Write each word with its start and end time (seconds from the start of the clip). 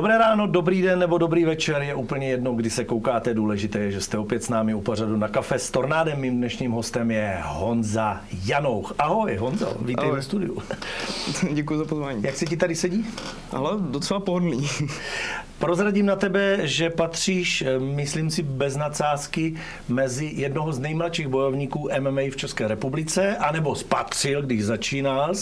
Dobré 0.00 0.18
ráno, 0.18 0.46
dobrý 0.46 0.82
den 0.82 0.98
nebo 0.98 1.18
dobrý 1.18 1.44
večer, 1.44 1.82
je 1.82 1.94
úplně 1.94 2.28
jedno, 2.28 2.54
kdy 2.54 2.70
se 2.70 2.84
koukáte. 2.84 3.34
Důležité 3.34 3.78
je, 3.78 3.90
že 3.90 4.00
jste 4.00 4.18
opět 4.18 4.44
s 4.44 4.48
námi 4.48 4.74
u 4.74 4.80
pořadu 4.80 5.16
na 5.16 5.28
kafe 5.28 5.58
s 5.58 5.70
Tornádem. 5.70 6.20
Mým 6.20 6.36
dnešním 6.36 6.72
hostem 6.72 7.10
je 7.10 7.38
Honza 7.44 8.20
Janouch. 8.46 8.94
Ahoj 8.98 9.36
Honzo, 9.36 9.76
vítej 9.80 10.04
Ahoj. 10.04 10.16
ve 10.16 10.22
studiu. 10.22 10.62
Děkuji 11.52 11.78
za 11.78 11.84
pozvání. 11.84 12.22
Jak 12.22 12.36
se 12.36 12.46
ti 12.46 12.56
tady 12.56 12.74
sedí? 12.74 13.06
Ale 13.52 13.70
docela 13.80 14.20
pohodlný. 14.20 14.68
Prozradím 15.60 16.06
na 16.06 16.16
tebe, 16.16 16.58
že 16.62 16.90
patříš, 16.90 17.62
eh, 17.62 17.78
myslím 17.78 18.30
si 18.30 18.42
bez 18.42 18.76
nadsázky, 18.76 19.54
mezi 19.88 20.32
jednoho 20.34 20.72
z 20.72 20.78
nejmladších 20.78 21.28
bojovníků 21.28 21.88
MMA 22.00 22.30
v 22.30 22.36
České 22.36 22.68
republice, 22.68 23.36
anebo 23.36 23.74
spatřil, 23.74 24.42
když 24.42 24.64
začínal. 24.64 25.32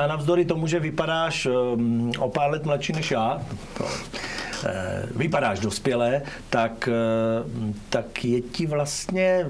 A 0.00 0.06
navzdory 0.06 0.44
tomu, 0.44 0.66
že 0.66 0.80
vypadáš 0.80 1.46
eh, 1.46 1.50
o 2.18 2.30
pár 2.30 2.50
let 2.50 2.64
mladší 2.64 2.92
než 2.92 3.10
já, 3.10 3.42
eh, 4.64 5.06
vypadáš 5.16 5.58
dospělé, 5.58 6.22
tak, 6.50 6.88
tak 7.88 8.24
je 8.24 8.40
ti 8.40 8.66
vlastně 8.66 9.46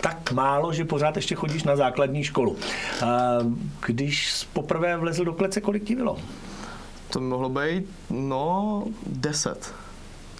tak 0.00 0.32
málo, 0.32 0.72
že 0.72 0.84
pořád 0.84 1.16
ještě 1.16 1.34
chodíš 1.34 1.62
na 1.62 1.76
základní 1.76 2.24
školu. 2.24 2.56
Když 3.86 4.46
poprvé 4.52 4.96
vlezl 4.96 5.24
do 5.24 5.32
klece, 5.32 5.60
kolik 5.60 5.84
ti 5.84 5.96
bylo? 5.96 6.16
To 7.10 7.20
by 7.20 7.26
mohlo 7.26 7.48
být, 7.48 7.84
no, 8.10 8.84
10. 9.06 9.74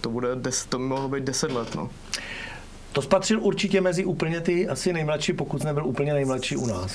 To 0.00 0.10
bude, 0.10 0.28
des, 0.34 0.66
to 0.66 0.78
by 0.78 0.84
mohlo 0.84 1.08
být 1.08 1.24
10 1.24 1.52
let, 1.52 1.74
no. 1.74 1.90
To 2.92 3.02
spatřil 3.02 3.42
určitě 3.42 3.80
mezi 3.80 4.04
úplně 4.04 4.40
ty 4.40 4.68
asi 4.68 4.92
nejmladší, 4.92 5.32
pokud 5.32 5.64
nebyl 5.64 5.86
úplně 5.86 6.14
nejmladší 6.14 6.56
u 6.56 6.66
nás. 6.66 6.92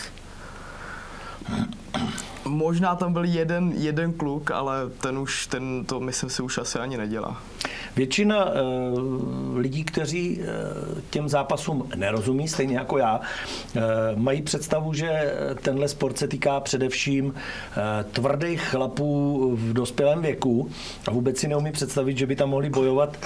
Možná 2.48 2.96
tam 2.96 3.14
byl 3.14 3.24
jeden, 3.24 3.74
jeden 3.76 4.14
kluk, 4.14 4.52
ale 4.52 4.76
ten 5.02 5.18
už, 5.18 5.48
ten 5.48 5.86
to 5.86 6.00
myslím 6.00 6.30
si 6.30 6.42
už 6.42 6.58
asi 6.58 6.80
ani 6.80 6.98
nedělá. 6.98 7.42
Většina 7.96 8.46
uh, 8.46 9.58
lidí, 9.58 9.84
kteří 9.84 10.40
uh, 10.40 10.46
těm 11.10 11.30
zápasům 11.30 11.90
nerozumí, 11.96 12.48
stejně 12.48 12.78
jako 12.78 12.98
já, 12.98 13.20
uh, 13.76 13.82
mají 14.16 14.42
představu, 14.42 14.94
že 14.94 15.34
tenhle 15.62 15.88
sport 15.88 16.18
se 16.18 16.28
týká 16.28 16.60
především 16.60 17.26
uh, 17.26 17.34
tvrdých 18.12 18.62
chlapů 18.62 19.52
v 19.56 19.73
dospělém 19.73 20.22
věku 20.22 20.70
a 21.08 21.12
vůbec 21.12 21.38
si 21.38 21.48
neumí 21.48 21.72
představit, 21.72 22.18
že 22.18 22.26
by 22.26 22.36
tam 22.36 22.50
mohli 22.50 22.70
bojovat 22.70 23.18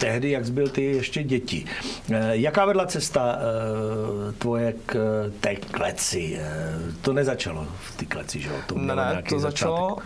tehdy, 0.00 0.30
jak 0.30 0.50
byl 0.50 0.68
ty 0.68 0.84
ještě 0.84 1.22
děti. 1.22 1.64
Uh, 2.08 2.16
jaká 2.30 2.64
vedla 2.64 2.86
cesta 2.86 3.36
uh, 3.36 4.34
tvoje 4.34 4.74
k 4.86 5.24
té 5.40 5.56
kleci? 5.56 6.38
Uh, 6.40 6.94
to 7.00 7.12
nezačalo 7.12 7.66
v 7.80 7.96
té 7.96 8.04
kleci, 8.04 8.40
že 8.40 8.48
jo? 8.48 8.59
To 8.66 8.74
Ne, 8.74 8.82
mělo 8.82 8.96
ne, 8.96 9.22
to 9.28 9.38
začátek. 9.38 9.40
začalo, 9.40 9.96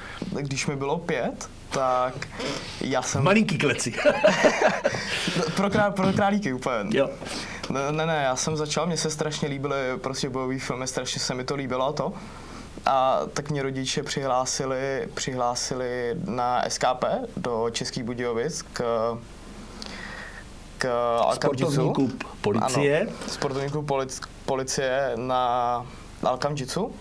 když 0.40 0.66
mi 0.66 0.76
bylo 0.76 0.98
pět, 0.98 1.48
tak 1.70 2.14
já 2.80 3.02
jsem... 3.02 3.24
Malinký 3.24 3.58
kleci. 3.58 3.94
pro, 5.56 5.70
král, 5.70 5.92
pro 5.92 6.12
králíky 6.12 6.52
úplně. 6.52 6.98
jo. 6.98 7.10
Ne, 7.70 7.92
ne, 7.92 8.06
ne, 8.06 8.22
já 8.24 8.36
jsem 8.36 8.56
začal, 8.56 8.86
mně 8.86 8.96
se 8.96 9.10
strašně 9.10 9.48
líbily 9.48 9.76
prostě 9.96 10.28
bojové 10.28 10.58
filmy, 10.58 10.86
strašně 10.86 11.20
se 11.20 11.34
mi 11.34 11.44
to 11.44 11.54
líbilo 11.54 11.86
a 11.86 11.92
to. 11.92 12.12
A 12.86 13.20
tak 13.32 13.50
mě 13.50 13.62
rodiče 13.62 14.02
přihlásili, 14.02 15.08
přihlásili 15.14 16.14
na 16.24 16.62
SKP 16.68 17.04
do 17.36 17.66
Českých 17.72 18.04
Budějovic 18.04 18.62
k 18.72 18.82
k 20.78 20.88
Sportovní 21.34 21.76
Alcam 21.78 21.94
klub 21.94 22.24
policie. 22.40 23.00
Ano, 23.00 23.10
sportovní 23.28 23.70
klub 23.70 23.86
polic, 23.86 24.20
policie 24.46 25.12
na 25.16 25.86
Alcam 26.22 26.54
Jitsu. 26.56 26.92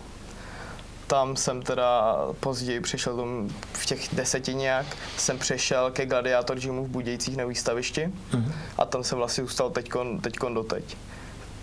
Tam 1.08 1.36
jsem 1.36 1.62
teda 1.62 2.18
později 2.40 2.80
přešel 2.80 3.16
tomu, 3.16 3.50
v 3.74 3.86
těch 3.86 4.16
deseti 4.16 4.54
nějak, 4.54 4.86
jsem 5.18 5.40
přešel 5.40 5.92
ke 5.92 6.06
Gladiator 6.06 6.60
Gymu 6.60 6.86
v 6.86 6.90
Budějcích 6.90 7.38
na 7.38 7.46
výstavišti 7.46 8.14
Mhm. 8.34 8.54
a 8.78 8.86
tam 8.86 9.04
jsem 9.04 9.18
vlastně 9.18 9.44
zůstal 9.44 9.70
teďkon, 9.70 10.20
teďkon 10.20 10.54
doteď. 10.54 10.98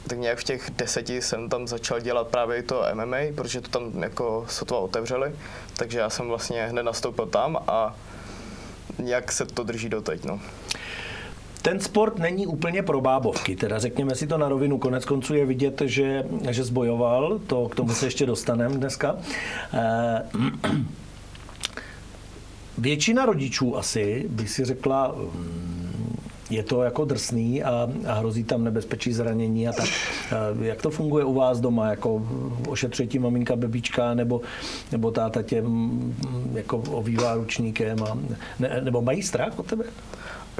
Tak 0.09 0.19
nějak 0.19 0.39
v 0.39 0.45
těch 0.45 0.71
deseti 0.71 1.23
jsem 1.23 1.49
tam 1.49 1.69
začal 1.69 2.01
dělat 2.01 2.27
právě 2.27 2.63
to 2.63 2.83
MMA, 2.95 3.17
protože 3.35 3.61
to 3.61 3.69
tam 3.69 4.03
jako 4.03 4.47
sotva 4.49 4.79
otevřeli, 4.79 5.33
takže 5.77 5.99
já 5.99 6.11
jsem 6.11 6.29
vlastně 6.29 6.67
hned 6.67 6.83
nastoupil 6.83 7.27
tam 7.27 7.59
a 7.69 7.97
nějak 8.99 9.33
se 9.33 9.47
to 9.47 9.63
drží 9.65 9.89
doteď, 9.89 10.25
no. 10.25 10.41
Ten 11.63 11.81
sport 11.81 12.19
není 12.19 12.47
úplně 12.47 12.83
pro 12.83 13.01
bábovky, 13.01 13.57
teda 13.57 13.79
řekněme 13.79 14.15
si 14.15 14.27
to 14.27 14.39
na 14.39 14.49
rovinu. 14.49 14.79
Konec 14.79 15.05
konců 15.05 15.35
je 15.35 15.47
vidět, 15.47 15.83
že, 15.85 16.25
že 16.51 16.65
zbojoval, 16.65 17.39
to, 17.47 17.69
k 17.69 17.75
tomu 17.75 17.93
se 17.95 18.07
ještě 18.07 18.27
dostaneme 18.27 18.75
dneska. 18.77 19.17
Eh, 19.75 20.23
Většina 22.79 23.27
rodičů 23.27 23.77
asi 23.77 24.27
by 24.31 24.47
si 24.49 24.65
řekla, 24.65 25.15
mm, 25.35 26.17
je 26.51 26.63
to 26.63 26.83
jako 26.83 27.05
drsný 27.05 27.63
a, 27.63 27.89
a 28.09 28.15
hrozí 28.15 28.45
tam 28.45 28.65
nebezpečí 28.65 29.13
zranění 29.13 29.69
a 29.69 29.73
tak. 29.73 29.89
Eh, 30.33 30.67
Jak 30.67 30.83
to 30.83 30.91
funguje 30.91 31.25
u 31.25 31.35
vás 31.35 31.61
doma? 31.61 31.91
Jako 31.91 32.27
ošetřuje 32.69 33.07
ti 33.07 33.19
maminka 33.19 33.57
bebička 33.57 34.15
nebo, 34.15 34.41
nebo 34.93 35.11
táta 35.11 35.43
tě 35.43 35.63
mm, 35.63 36.15
jako 36.55 36.77
ovývá 36.79 37.35
ručníkem? 37.35 38.03
A, 38.03 38.19
ne, 38.59 38.81
nebo 38.85 39.03
mají 39.03 39.23
strach 39.23 39.59
od 39.59 39.67
tebe? 39.67 39.85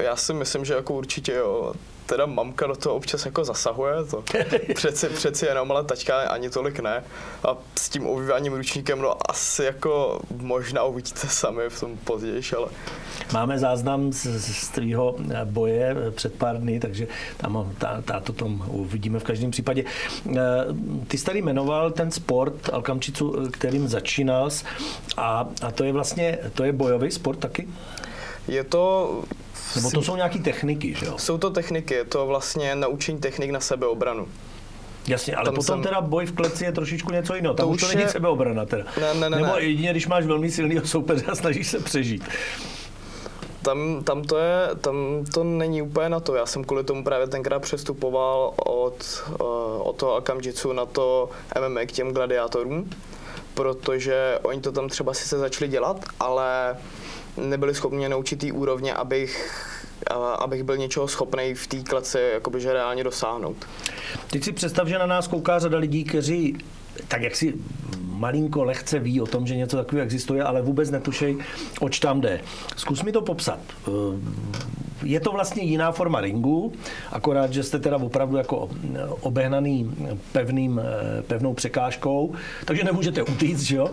Já 0.01 0.15
si 0.15 0.33
myslím, 0.33 0.65
že 0.65 0.73
jako 0.73 0.93
určitě 0.93 1.33
jo. 1.33 1.73
Teda 2.05 2.25
mamka 2.25 2.67
do 2.67 2.75
toho 2.75 2.95
občas 2.95 3.25
jako 3.25 3.45
zasahuje, 3.45 3.95
to 4.09 4.23
přeci, 4.75 5.07
přeci 5.09 5.45
jenom, 5.45 5.71
ale 5.71 5.83
taťka 5.83 6.19
ani 6.21 6.49
tolik 6.49 6.79
ne. 6.79 7.03
A 7.43 7.57
s 7.79 7.89
tím 7.89 8.07
ovýváním 8.07 8.53
ručníkem, 8.53 8.99
no 8.99 9.31
asi 9.31 9.63
jako 9.63 10.21
možná 10.37 10.83
uvidíte 10.83 11.27
sami 11.27 11.69
v 11.69 11.79
tom 11.79 11.97
později, 11.97 12.41
ale 12.57 12.67
Máme 13.33 13.59
záznam 13.59 14.13
z, 14.13 14.25
z 14.39 14.69
tvýho 14.69 15.15
boje 15.45 15.95
před 16.11 16.33
pár 16.33 16.57
dny, 16.57 16.79
takže 16.79 17.07
tam 17.37 17.71
tá, 17.77 18.01
tá, 18.01 18.19
to 18.19 18.33
tom 18.33 18.63
uvidíme 18.67 19.19
v 19.19 19.23
každém 19.23 19.51
případě. 19.51 19.83
Eh, 20.29 20.39
Ty 21.07 21.17
jsi 21.17 21.25
tady 21.25 21.41
jmenoval 21.41 21.91
ten 21.91 22.11
sport 22.11 22.69
Alkamčicu, 22.73 23.47
kterým 23.51 23.87
začínal 23.87 24.49
a, 25.17 25.47
a 25.61 25.71
to 25.71 25.83
je 25.83 25.93
vlastně, 25.93 26.37
to 26.53 26.63
je 26.63 26.71
bojový 26.71 27.11
sport 27.11 27.39
taky? 27.39 27.67
je 28.47 28.63
to... 28.63 29.23
Nebo 29.75 29.91
to 29.91 30.01
jsou 30.01 30.15
nějaké 30.15 30.39
techniky, 30.39 30.93
že 30.93 31.05
jo? 31.05 31.17
Jsou 31.17 31.37
to 31.37 31.49
techniky, 31.49 31.93
je 31.93 32.05
to 32.05 32.25
vlastně 32.27 32.75
naučení 32.75 33.19
technik 33.19 33.51
na 33.51 33.59
sebeobranu. 33.59 34.27
Jasně, 35.07 35.35
ale 35.35 35.45
Tam 35.45 35.55
potom 35.55 35.75
jsem- 35.75 35.83
teda 35.83 36.01
boj 36.01 36.25
v 36.25 36.31
kleci 36.31 36.63
je 36.65 36.71
trošičku 36.71 37.11
něco 37.11 37.35
jiného. 37.35 37.53
Tam 37.53 37.65
To 37.67 37.69
už 37.73 37.81
to 37.81 37.87
není 37.87 38.01
je- 38.01 38.09
sebeobrana 38.09 38.65
teda. 38.65 38.83
Ne, 39.01 39.13
ne, 39.13 39.29
ne, 39.29 39.37
Nebo 39.41 39.55
ne. 39.55 39.61
jedině, 39.61 39.91
když 39.91 40.07
máš 40.07 40.25
velmi 40.25 40.51
silného 40.51 40.87
soupeře 40.87 41.25
a 41.25 41.35
snažíš 41.35 41.67
se 41.67 41.79
přežít. 41.79 42.23
Tam, 43.61 44.03
tam, 44.03 44.21
to 44.23 44.37
je, 44.37 44.69
tam 44.81 44.95
to 45.33 45.43
není 45.43 45.81
úplně 45.81 46.09
na 46.09 46.19
to. 46.19 46.35
Já 46.35 46.45
jsem 46.45 46.63
kvůli 46.63 46.83
tomu 46.83 47.03
právě 47.03 47.27
tenkrát 47.27 47.59
přestupoval 47.59 48.53
od, 48.65 49.23
uh, 49.29 49.37
od 49.87 49.95
toho 49.95 50.15
Akamjitsu 50.15 50.73
na 50.73 50.85
to 50.85 51.29
MMA 51.59 51.85
k 51.85 51.91
těm 51.91 52.11
gladiátorům, 52.11 52.89
protože 53.53 54.39
oni 54.43 54.61
to 54.61 54.71
tam 54.71 54.89
třeba 54.89 55.13
sice 55.13 55.37
začali 55.37 55.67
dělat, 55.71 56.05
ale 56.19 56.77
nebyli 57.37 57.75
schopni 57.75 57.97
mě 57.97 58.09
naučit 58.09 58.39
té 58.39 58.51
úrovně, 58.51 58.93
abych, 58.93 59.53
abych 60.39 60.63
byl 60.63 60.77
něčeho 60.77 61.07
schopný 61.07 61.53
v 61.53 61.67
té 61.67 61.77
kleci 61.77 62.17
jakoby, 62.33 62.61
že 62.61 62.73
reálně 62.73 63.03
dosáhnout. 63.03 63.65
Teď 64.29 64.43
si 64.43 64.51
představ, 64.51 64.87
že 64.87 64.99
na 64.99 65.05
nás 65.05 65.27
kouká 65.27 65.59
řada 65.59 65.77
lidí, 65.77 66.03
kteří 66.03 66.57
tak 67.07 67.21
jak 67.21 67.35
si 67.35 67.53
malinko 68.01 68.63
lehce 68.63 68.99
ví 68.99 69.21
o 69.21 69.25
tom, 69.25 69.47
že 69.47 69.55
něco 69.55 69.77
takového 69.77 70.03
existuje, 70.03 70.43
ale 70.43 70.61
vůbec 70.61 70.91
netušej, 70.91 71.37
oč 71.79 71.99
tam 71.99 72.21
jde. 72.21 72.41
Zkus 72.75 73.03
mi 73.03 73.11
to 73.11 73.21
popsat. 73.21 73.59
Je 75.03 75.19
to 75.19 75.31
vlastně 75.31 75.63
jiná 75.63 75.91
forma 75.91 76.21
ringu, 76.21 76.73
akorát, 77.11 77.53
že 77.53 77.63
jste 77.63 77.79
teda 77.79 77.97
opravdu 77.97 78.37
jako 78.37 78.69
obehnaný 79.21 79.91
pevným, 80.31 80.81
eh, 80.83 81.21
pevnou 81.21 81.53
překážkou, 81.53 82.33
takže 82.65 82.83
nemůžete 82.83 83.23
utíct, 83.23 83.61
že 83.61 83.75
jo? 83.75 83.89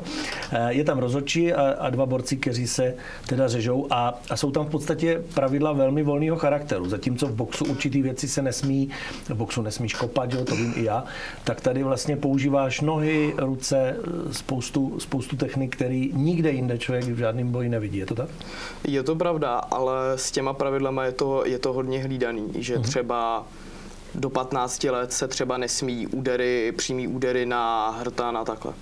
Eh, 0.53 0.73
Je 0.75 0.85
tam 0.85 0.99
rozhodčí 0.99 1.53
a, 1.53 1.71
a 1.79 1.91
dva 1.91 2.07
borci, 2.07 2.37
kteří 2.37 2.67
se 2.67 2.95
teda 3.27 3.49
řežou 3.49 3.87
a, 3.91 4.21
a 4.31 4.37
jsou 4.37 4.51
tam 4.51 4.67
v 4.67 4.71
podstatě 4.71 5.23
pravidla 5.35 5.73
velmi 5.73 6.03
volného 6.03 6.37
charakteru. 6.37 6.89
Zatímco 6.89 7.27
v 7.27 7.35
boxu 7.35 7.65
určitý 7.65 8.03
věci 8.03 8.29
se 8.29 8.43
nesmí, 8.43 8.89
v 9.29 9.35
boxu 9.35 9.63
nesmíš 9.63 9.95
kopat, 9.95 10.33
jo, 10.33 10.45
to 10.45 10.57
vím 10.57 10.73
i 10.77 10.85
já, 10.85 11.05
tak 11.45 11.61
tady 11.61 11.83
vlastně 11.83 12.17
používáš 12.17 12.81
nohy, 12.81 13.35
ruce, 13.39 13.97
eh, 14.29 14.35
spoustu, 14.35 15.01
spoustu 15.01 15.37
technik, 15.37 15.77
který 15.77 16.11
nikde 16.15 16.51
jinde 16.51 16.79
člověk 16.79 17.05
v 17.05 17.17
žádném 17.19 17.51
boji 17.53 17.69
nevidí. 17.69 17.99
Je 17.99 18.07
to 18.07 18.15
tak? 18.15 18.29
Je 18.89 19.03
to 19.03 19.17
pravda, 19.17 19.57
ale 19.57 20.13
s 20.17 20.31
těma 20.31 20.53
pravidlama 20.99 21.05
je 21.05 21.13
to, 21.13 21.43
je 21.47 21.59
to 21.59 21.73
hodně 21.73 22.03
hlídaný, 22.03 22.49
že 22.59 22.79
třeba 22.79 23.47
do 24.15 24.31
15 24.31 24.85
let 24.85 25.13
se 25.13 25.29
třeba 25.29 25.57
nesmí 25.57 26.07
údery, 26.07 26.73
přímý 26.77 27.09
údery 27.09 27.47
na 27.47 27.91
hrtán 28.01 28.37
a 28.37 28.45
takhle. 28.45 28.73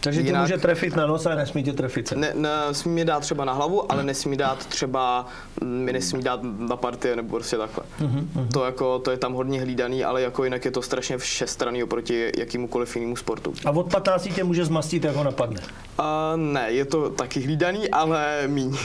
Takže 0.00 0.20
Jinak- 0.20 0.32
ty 0.32 0.38
může 0.40 0.58
trefit 0.58 0.96
na 0.96 1.06
nos 1.06 1.26
a 1.26 1.34
nesmí 1.34 1.62
tě 1.62 1.72
trefit 1.72 2.08
sem. 2.08 2.20
Ne, 2.20 2.32
ne, 2.34 2.50
smí 2.72 2.92
mi 2.92 3.04
dát 3.04 3.20
třeba 3.20 3.44
na 3.44 3.52
hlavu, 3.52 3.92
ale 3.92 4.04
nesmí 4.04 4.36
dát 4.36 4.66
třeba, 4.66 5.26
mm, 5.60 5.68
mi 5.84 5.92
nesmí 5.92 6.22
dát 6.22 6.40
na 6.42 6.76
partie 6.76 7.16
nebo 7.16 7.36
prostě 7.36 7.56
takhle. 7.56 7.84
To, 8.52 8.64
jako, 8.64 8.98
to 8.98 9.10
je 9.10 9.16
tam 9.16 9.32
hodně 9.32 9.60
hlídaný, 9.60 10.04
ale 10.04 10.22
jako 10.22 10.44
jinak 10.44 10.64
je 10.64 10.70
to 10.70 10.82
strašně 10.82 11.18
všestranný 11.18 11.82
oproti 11.82 12.30
jakýmukoliv 12.38 12.96
jinému 12.96 13.16
sportu. 13.16 13.52
A 13.64 13.70
od 13.70 13.90
15 13.90 14.28
tě 14.34 14.44
může 14.44 14.64
zmastit, 14.64 15.04
jak 15.04 15.16
ho 15.16 15.24
napadne. 15.24 15.60
A 15.98 16.32
ne, 16.36 16.66
je 16.72 16.84
to 16.84 17.10
taky 17.10 17.40
hlídaný, 17.40 17.90
ale 17.90 18.42
míň. 18.46 18.76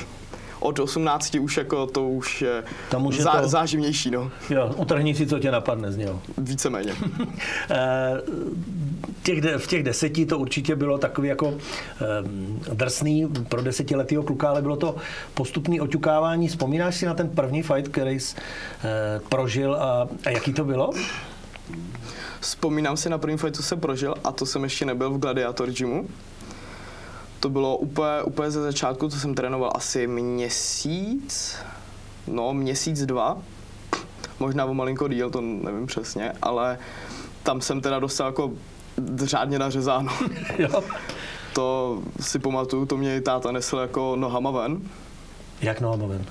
Od 0.63 0.79
18 0.79 1.35
už 1.35 1.57
jako 1.57 1.85
to 1.87 2.07
už 2.07 2.41
je, 2.41 2.63
Tam 2.89 3.05
už 3.05 3.17
je 3.17 3.23
zá, 3.23 3.41
to- 3.41 3.47
záživnější, 3.47 4.11
no. 4.11 4.31
Jo, 4.49 4.71
utrhni 4.77 5.15
si, 5.15 5.27
co 5.27 5.39
tě 5.39 5.51
napadne 5.51 5.91
z 5.91 5.97
něho. 5.97 6.21
Víceméně. 6.37 6.93
Eh, 7.69 8.21
těch, 9.23 9.43
v 9.57 9.67
těch 9.67 9.83
deseti 9.83 10.25
to 10.25 10.39
určitě 10.39 10.75
bylo 10.75 10.97
takový 10.97 11.27
jako 11.27 11.53
eh, 11.53 12.73
drsný 12.73 13.27
pro 13.49 13.61
desetiletýho 13.61 14.23
kluka, 14.23 14.49
ale 14.49 14.61
bylo 14.61 14.75
to 14.75 14.95
postupný 15.33 15.81
oťukávání. 15.81 16.47
Vzpomínáš 16.47 16.95
si 16.95 17.05
na 17.05 17.13
ten 17.13 17.29
první 17.29 17.63
fight, 17.63 17.87
který 17.87 18.19
jsi 18.19 18.35
eh, 18.37 19.21
prožil 19.29 19.75
a, 19.75 20.07
a 20.25 20.29
jaký 20.29 20.53
to 20.53 20.65
bylo? 20.65 20.89
Vzpomínám 22.39 22.97
si 22.97 23.09
na 23.09 23.17
první 23.17 23.37
fight, 23.37 23.55
co 23.55 23.63
jsem 23.63 23.79
prožil, 23.79 24.15
a 24.23 24.31
to 24.31 24.45
jsem 24.45 24.63
ještě 24.63 24.85
nebyl 24.85 25.09
v 25.09 25.17
Gladiator 25.19 25.69
Gymu. 25.71 26.07
To 27.43 27.49
bylo 27.49 27.77
úplně, 27.77 28.21
úplně 28.25 28.51
ze 28.51 28.61
začátku, 28.61 29.09
co 29.09 29.19
jsem 29.19 29.35
trénoval 29.35 29.71
asi 29.75 30.07
měsíc, 30.07 31.55
no 32.27 32.53
měsíc, 32.53 33.05
dva, 33.05 33.37
možná 34.39 34.65
o 34.65 34.73
malinko 34.73 35.07
díl, 35.07 35.29
to 35.29 35.41
nevím 35.41 35.87
přesně, 35.87 36.33
ale 36.41 36.77
tam 37.43 37.61
jsem 37.61 37.81
teda 37.81 37.99
dostal 37.99 38.27
jako 38.27 38.51
řádně 39.15 39.59
nařezáno. 39.59 40.11
jo. 40.57 40.83
To 41.53 41.99
si 42.19 42.39
pamatuju, 42.39 42.85
to 42.85 42.97
mě 42.97 43.17
i 43.17 43.21
táta 43.21 43.51
nesl 43.51 43.77
jako 43.77 44.15
nohama 44.15 44.51
ven. 44.51 44.81
Jak 45.61 45.81
nohama 45.81 46.07
ven? 46.07 46.25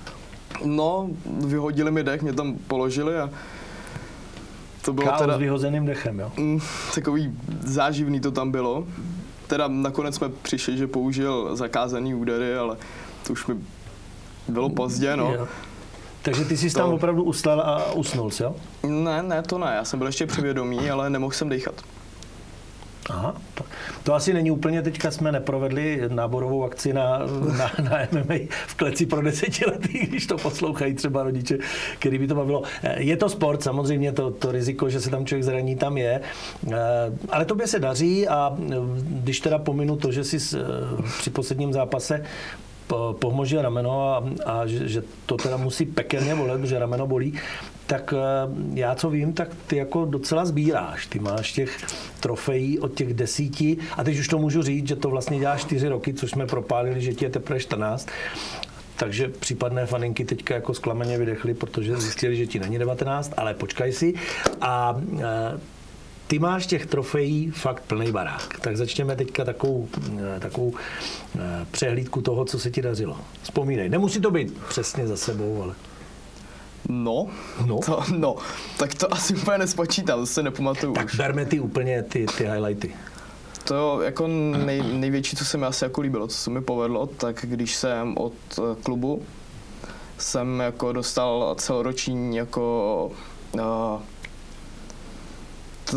No, 0.64 1.08
vyhodili 1.24 1.90
mi 1.90 2.02
dech, 2.02 2.22
mě 2.22 2.32
tam 2.32 2.54
položili 2.54 3.18
a 3.18 3.30
to 4.82 4.92
bylo 4.92 5.06
Káo 5.06 5.18
teda... 5.18 5.36
s 5.36 5.38
vyhozeným 5.38 5.86
dechem, 5.86 6.18
jo? 6.18 6.32
Mm, 6.36 6.60
takový 6.94 7.38
záživný 7.60 8.20
to 8.20 8.30
tam 8.30 8.50
bylo. 8.50 8.86
Teda 9.46 9.68
nakonec 9.68 10.14
jsme 10.14 10.28
přišli, 10.28 10.76
že 10.76 10.86
použil 10.86 11.56
zakázaný 11.56 12.14
údery, 12.14 12.56
ale 12.56 12.76
to 13.26 13.32
už 13.32 13.46
mi 13.46 13.54
bylo 14.48 14.68
pozdě, 14.70 15.16
no. 15.16 15.32
Jo. 15.34 15.48
Takže 16.22 16.44
ty 16.44 16.56
jsi 16.56 16.70
To- 16.70 16.78
tam 16.78 16.92
opravdu 16.94 17.22
ustal 17.22 17.60
a 17.60 17.92
usnul, 17.92 18.30
jsi, 18.30 18.42
jo? 18.42 18.54
Ne, 18.82 19.22
ne, 19.22 19.42
to 19.42 19.58
ne, 19.58 19.72
já 19.76 19.84
jsem 19.84 19.98
byl 19.98 20.08
ještě 20.08 20.26
přivědomý, 20.26 20.90
ale 20.90 21.10
nemohl 21.10 21.32
jsem 21.32 21.48
dýchat. 21.48 21.74
Aha, 23.10 23.34
to, 23.54 23.64
to 24.02 24.14
asi 24.14 24.32
není 24.32 24.50
úplně, 24.50 24.82
teďka 24.82 25.10
jsme 25.10 25.32
neprovedli 25.32 26.00
náborovou 26.08 26.64
akci 26.64 26.92
na, 26.92 27.18
na, 27.58 27.70
na 27.90 27.98
MMA 28.12 28.34
v 28.66 28.74
kleci 28.74 29.06
pro 29.06 29.22
desetiletí, 29.22 29.98
když 29.98 30.26
to 30.26 30.36
poslouchají 30.36 30.94
třeba 30.94 31.22
rodiče, 31.22 31.58
který 31.98 32.18
by 32.18 32.26
to 32.26 32.34
bavilo. 32.34 32.62
Eh, 32.82 33.02
Je 33.02 33.16
to 33.16 33.28
sport, 33.28 33.62
samozřejmě 33.62 34.12
to, 34.12 34.30
to 34.30 34.52
riziko, 34.52 34.90
že 34.90 35.00
se 35.00 35.10
tam 35.10 35.26
člověk 35.26 35.44
zraní, 35.44 35.76
tam 35.76 35.96
je, 35.98 36.20
Eh, 36.72 36.76
ale 37.28 37.44
tobě 37.44 37.66
se 37.66 37.78
daří 37.78 38.28
a 38.28 38.56
eh, 38.58 38.74
když 39.06 39.40
teda 39.40 39.58
pominu 39.58 39.96
to, 39.96 40.12
že 40.12 40.24
jsi 40.24 40.38
při 41.18 41.30
posledním 41.30 41.72
zápase 41.72 42.24
po- 42.92 43.16
pohmožil 43.18 43.62
rameno 43.62 44.14
a, 44.14 44.24
a 44.44 44.66
že, 44.66 44.88
že 44.88 45.02
to 45.26 45.36
teda 45.36 45.56
musí 45.56 45.86
pekelně 45.86 46.34
bolet, 46.34 46.64
že 46.64 46.78
rameno 46.78 47.06
bolí, 47.06 47.32
tak 47.86 48.14
eh, 48.16 48.18
já 48.74 48.94
co 48.94 49.10
vím, 49.10 49.32
tak 49.32 49.48
ty 49.66 49.76
jako 49.76 50.04
docela 50.04 50.44
sbíráš. 50.44 51.06
Ty 51.06 51.18
máš 51.18 51.52
těch 51.52 51.78
trofejí 52.20 52.78
od 52.78 52.94
těch 52.94 53.14
desíti 53.14 53.76
a 53.96 54.04
teď 54.04 54.18
už 54.18 54.28
to 54.28 54.38
můžu 54.38 54.62
říct, 54.62 54.88
že 54.88 54.96
to 54.96 55.10
vlastně 55.10 55.38
děláš 55.38 55.60
čtyři 55.60 55.88
roky, 55.88 56.14
což 56.14 56.30
jsme 56.30 56.46
propálili, 56.46 57.00
že 57.00 57.14
ti 57.14 57.24
je 57.24 57.30
teprve 57.30 57.60
14. 57.60 58.08
Takže 58.96 59.28
případné 59.28 59.86
faninky 59.86 60.24
teďka 60.24 60.54
jako 60.54 60.74
zklameně 60.74 61.18
vydechly, 61.18 61.54
protože 61.54 61.96
zjistili, 61.96 62.36
že 62.36 62.46
ti 62.46 62.58
není 62.58 62.78
19, 62.78 63.32
ale 63.36 63.54
počkaj 63.54 63.92
si. 63.92 64.14
A 64.60 65.00
eh, 65.20 65.60
ty 66.26 66.38
máš 66.38 66.66
těch 66.66 66.86
trofejí 66.86 67.50
fakt 67.50 67.82
plný 67.86 68.12
barák. 68.12 68.60
Tak 68.60 68.76
začněme 68.76 69.16
teďka 69.16 69.44
takovou, 69.44 69.88
eh, 70.36 70.40
takovou 70.40 70.74
eh, 71.38 71.66
přehlídku 71.70 72.20
toho, 72.20 72.44
co 72.44 72.58
se 72.58 72.70
ti 72.70 72.82
dařilo. 72.82 73.16
Vzpomínej. 73.42 73.88
Nemusí 73.88 74.20
to 74.20 74.30
být 74.30 74.58
přesně 74.68 75.06
za 75.06 75.16
sebou, 75.16 75.62
ale... 75.62 75.74
No, 76.88 77.26
No. 77.66 77.78
To, 77.86 78.02
no, 78.16 78.36
tak 78.78 78.94
to 78.94 79.14
asi 79.14 79.34
úplně 79.36 79.58
nespočítám, 79.58 80.18
to 80.18 80.26
se 80.26 80.42
nepamatuju 80.42 80.92
Tak 80.92 81.06
už. 81.06 81.14
berme 81.16 81.44
ty 81.46 81.60
úplně 81.60 82.02
ty, 82.02 82.26
ty 82.38 82.44
highlighty. 82.44 82.94
To 83.64 84.00
jako 84.02 84.26
nej, 84.26 84.82
největší, 84.92 85.36
co 85.36 85.44
se 85.44 85.58
mi 85.58 85.66
asi 85.66 85.84
jako 85.84 86.00
líbilo, 86.00 86.26
co 86.26 86.36
se 86.36 86.50
mi 86.50 86.60
povedlo, 86.60 87.06
tak 87.06 87.44
když 87.48 87.74
jsem 87.74 88.14
od 88.18 88.32
eh, 88.58 88.62
klubu 88.82 89.22
jsem 90.18 90.60
jako 90.60 90.92
dostal 90.92 91.54
celoroční 91.58 92.36
jako 92.36 93.10
uh, 93.54 93.60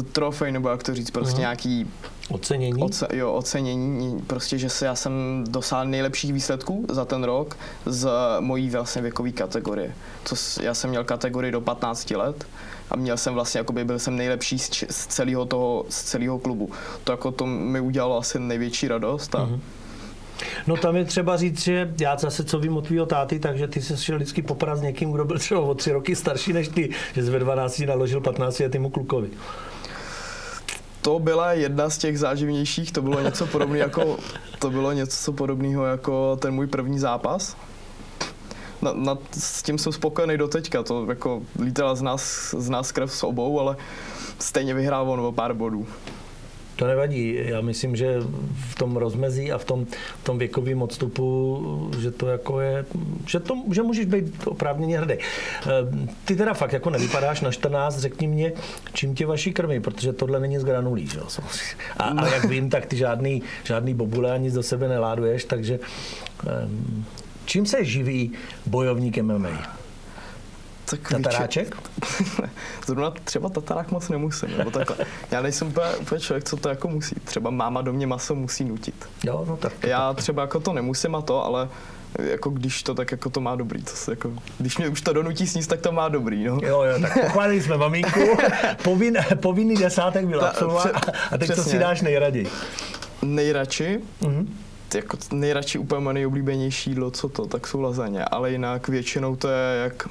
trofej, 0.03 0.51
nebo 0.51 0.69
jak 0.69 0.83
to 0.83 0.95
říct, 0.95 1.11
prostě 1.11 1.31
Mhm. 1.33 1.41
nějaký 1.41 1.87
Ocenění? 2.29 2.83
oce, 2.83 3.07
jo, 3.13 3.33
ocenění, 3.33 4.21
prostě, 4.27 4.57
že 4.57 4.69
se 4.69 4.85
já 4.85 4.95
jsem 4.95 5.43
dosáhl 5.47 5.85
nejlepších 5.89 6.33
výsledků 6.33 6.85
za 6.89 7.05
ten 7.05 7.23
rok 7.23 7.57
z 7.85 8.09
mojí 8.39 8.69
vlastně 8.69 9.01
věkové 9.01 9.31
kategorie. 9.31 9.93
Co, 10.25 10.35
já 10.61 10.73
jsem 10.73 10.89
měl 10.89 11.03
kategorii 11.03 11.51
do 11.51 11.61
15 11.61 12.11
let 12.15 12.47
a 12.89 12.95
měl 12.95 13.17
jsem 13.17 13.33
vlastně, 13.33 13.57
jakoby 13.57 13.85
byl 13.85 13.99
jsem 13.99 14.15
nejlepší 14.15 14.59
z, 14.59 14.69
z 14.89 15.07
celého 15.07 15.45
toho, 15.45 15.85
z 15.89 16.03
celého 16.03 16.39
klubu. 16.39 16.69
To 17.03 17.11
jako 17.11 17.31
to 17.31 17.45
mi 17.45 17.79
udělalo 17.79 18.17
asi 18.17 18.39
největší 18.39 18.87
radost 18.87 19.35
a 19.35 19.43
Mhm. 19.45 19.61
No 20.67 20.77
tam 20.77 20.95
je 20.95 21.05
třeba 21.05 21.37
říct, 21.37 21.61
že 21.63 21.93
já 21.99 22.17
zase 22.17 22.43
co 22.43 22.59
vím 22.59 22.77
od 22.77 22.85
tvýho 22.87 23.05
táty, 23.05 23.39
takže 23.39 23.67
ty 23.67 23.81
se 23.81 23.97
šel 23.97 24.15
vždycky 24.15 24.41
poprat 24.41 24.77
s 24.77 24.81
někým, 24.81 25.11
kdo 25.11 25.25
byl 25.25 25.39
třeba 25.39 25.61
o 25.61 25.73
tři 25.75 25.91
roky 25.91 26.15
starší 26.15 26.53
než 26.53 26.67
ty, 26.67 26.89
že 27.15 27.23
jsi 27.23 27.31
ve 27.31 27.39
12 27.39 27.79
naložil 27.87 28.21
15 28.21 28.59
letýmu 28.59 28.89
klukovi. 28.89 29.27
To 31.05 31.19
byla 31.19 31.53
jedna 31.53 31.89
z 31.89 31.97
těch 31.97 32.19
záživnějších, 32.19 32.91
to 32.91 33.01
bylo 33.01 33.19
něco 33.19 33.45
podobného 33.45 33.83
jako, 33.83 34.17
to 34.59 34.69
bylo 34.69 34.91
něco 34.91 35.33
podobného 35.33 35.85
jako 35.85 36.37
ten 36.41 36.53
můj 36.53 36.67
první 36.67 36.99
zápas. 36.99 37.57
Na, 38.81 38.93
na, 38.93 39.17
s 39.37 39.63
tím 39.63 39.77
jsem 39.77 39.93
spokojený 39.93 40.37
do 40.37 40.47
teďka, 40.47 40.83
to 40.83 41.05
jako 41.09 41.41
lítala 41.59 41.95
z 41.95 42.01
nás, 42.01 42.55
z 42.57 42.69
nás 42.69 42.91
krev 42.91 43.11
s 43.11 43.23
obou, 43.23 43.59
ale 43.59 43.77
stejně 44.39 44.73
vyhrál 44.73 45.11
on 45.11 45.19
o 45.19 45.31
pár 45.31 45.53
bodů. 45.53 45.87
To 46.75 46.87
nevadí. 46.87 47.35
Já 47.45 47.61
myslím, 47.61 47.95
že 47.95 48.15
v 48.69 48.75
tom 48.75 48.97
rozmezí 48.97 49.51
a 49.51 49.57
v 49.57 49.65
tom, 49.65 49.85
v 50.21 50.23
tom 50.23 50.37
věkovém 50.37 50.81
odstupu, 50.81 51.91
že 51.99 52.11
to 52.11 52.27
jako 52.27 52.59
je, 52.59 52.85
že, 53.27 53.39
to, 53.39 53.55
že 53.71 53.83
můžeš 53.83 54.05
být 54.05 54.47
oprávněně 54.47 54.99
hrdý. 54.99 55.13
Eh, 55.13 56.07
Ty 56.25 56.35
teda 56.35 56.53
fakt 56.53 56.73
jako 56.73 56.89
nevypadáš 56.89 57.41
na 57.41 57.51
14, 57.51 57.99
řekni 57.99 58.27
mě, 58.27 58.53
čím 58.93 59.15
tě 59.15 59.25
vaší 59.25 59.53
krví, 59.53 59.79
protože 59.79 60.13
tohle 60.13 60.39
není 60.39 60.59
z 60.59 60.63
granulí, 60.63 61.07
že. 61.07 61.19
A, 61.97 62.03
a 62.03 62.27
jak 62.27 62.45
vím, 62.45 62.69
tak 62.69 62.85
ty 62.85 62.97
žádný, 62.97 63.41
žádný 63.63 63.93
bobule 63.93 64.31
ani 64.31 64.51
do 64.51 64.63
sebe 64.63 64.87
neláduješ, 64.87 65.45
takže 65.45 65.79
em, 66.47 67.05
čím 67.45 67.65
se 67.65 67.85
živí 67.85 68.31
bojovník 68.65 69.17
MMA? 69.17 69.84
Tak 70.85 70.99
Tataráček? 71.09 71.75
Zrovna 72.85 73.13
třeba 73.23 73.49
tatarák 73.49 73.91
moc 73.91 74.09
nemusím, 74.09 74.57
nebo 74.57 74.71
takhle. 74.71 74.97
Já 75.31 75.41
nejsem 75.41 75.67
úplně, 75.67 75.87
úplně 76.01 76.21
člověk, 76.21 76.43
co 76.43 76.57
to 76.57 76.69
jako 76.69 76.87
musí. 76.87 77.15
Třeba 77.23 77.49
máma 77.49 77.81
do 77.81 77.93
mě 77.93 78.07
maso 78.07 78.35
musí 78.35 78.63
nutit. 78.63 78.95
Jo, 79.23 79.45
no 79.47 79.57
tak. 79.57 79.73
to- 79.81 79.87
Já 79.87 80.13
třeba 80.13 80.41
jako 80.41 80.59
to 80.59 80.73
nemusím 80.73 81.15
a 81.15 81.21
to, 81.21 81.45
ale 81.45 81.69
jako 82.19 82.49
když 82.49 82.83
to, 82.83 82.93
tak 82.95 83.11
jako 83.11 83.29
to 83.29 83.41
má 83.41 83.55
dobrý. 83.55 83.81
To 83.81 83.91
se 83.95 84.11
jako, 84.11 84.31
když 84.57 84.77
mě 84.77 84.89
už 84.89 85.01
to 85.01 85.13
donutí 85.13 85.47
sníst, 85.47 85.69
tak 85.69 85.81
to 85.81 85.91
má 85.91 86.07
dobrý, 86.09 86.43
no. 86.43 86.59
Jo, 86.63 86.83
jo, 86.83 86.99
tak 87.01 87.21
pochválili 87.21 87.61
jsme 87.61 87.77
maminku, 87.77 88.19
Povin, 88.83 89.17
povinný 89.41 89.75
desátek 89.75 90.25
byl 90.25 90.45
absolvován 90.45 90.91
a 91.31 91.37
teď 91.37 91.47
co 91.49 91.55
si 91.55 91.61
přesně. 91.61 91.79
dáš 91.79 92.01
nejraději? 92.01 92.47
Nejradši, 93.21 93.99
Mhm. 94.21 94.57
jako 94.95 95.17
nejradši 95.31 95.77
úplně 95.79 96.01
moje 96.01 96.13
nejoblíbenější 96.13 96.89
jídlo, 96.89 97.11
co 97.11 97.29
to, 97.29 97.45
tak 97.45 97.67
jsou 97.67 97.81
lazaně, 97.81 98.25
ale 98.25 98.51
jinak 98.51 98.87
většinou 98.87 99.35
to 99.35 99.47
je 99.47 99.81
jak 99.83 100.07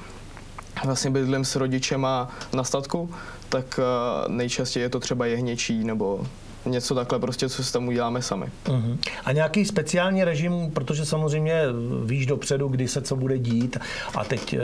vlastně 0.85 1.11
bydlím 1.11 1.45
s 1.45 1.57
rodičema 1.57 2.29
na 2.53 2.65
statku, 2.65 3.11
tak 3.49 3.81
eh, 3.83 4.29
nejčastěji 4.29 4.83
je 4.85 4.89
to 4.89 5.01
třeba 5.01 5.27
jehněčí 5.27 5.85
nebo 5.85 6.27
něco 6.67 6.95
takhle 6.95 7.19
prostě, 7.19 7.49
co 7.49 7.65
si 7.65 7.73
tam 7.73 7.89
uděláme 7.89 8.23
sami. 8.23 8.47
Mhm. 8.69 8.99
A 9.25 9.33
nějaký 9.33 9.65
speciální 9.65 10.25
režim, 10.25 10.71
protože 10.75 11.05
samozřejmě 11.05 11.63
víš 12.05 12.27
dopředu, 12.27 12.69
kdy 12.69 12.89
se 12.89 13.03
co 13.03 13.17
bude 13.17 13.39
dít 13.39 13.77
a 14.15 14.25
teď 14.25 14.55
eh, 14.55 14.59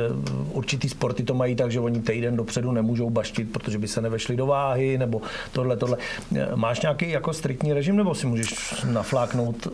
určitý 0.52 0.88
sporty 0.88 1.22
to 1.22 1.34
mají 1.34 1.56
tak, 1.56 1.72
že 1.72 1.80
oni 1.80 2.00
týden 2.00 2.36
dopředu 2.36 2.72
nemůžou 2.72 3.10
baštit, 3.10 3.52
protože 3.52 3.78
by 3.78 3.88
se 3.88 4.00
nevešli 4.00 4.36
do 4.36 4.46
váhy 4.46 4.98
nebo 4.98 5.22
tohle, 5.52 5.76
tohle. 5.76 5.96
Eh, 6.36 6.48
Máš 6.54 6.80
nějaký 6.80 7.10
jako 7.10 7.32
striktní 7.32 7.72
režim 7.72 7.96
nebo 7.96 8.14
si 8.14 8.26
můžeš 8.26 8.74
nafláknout 8.84 9.66
eh, 9.66 9.70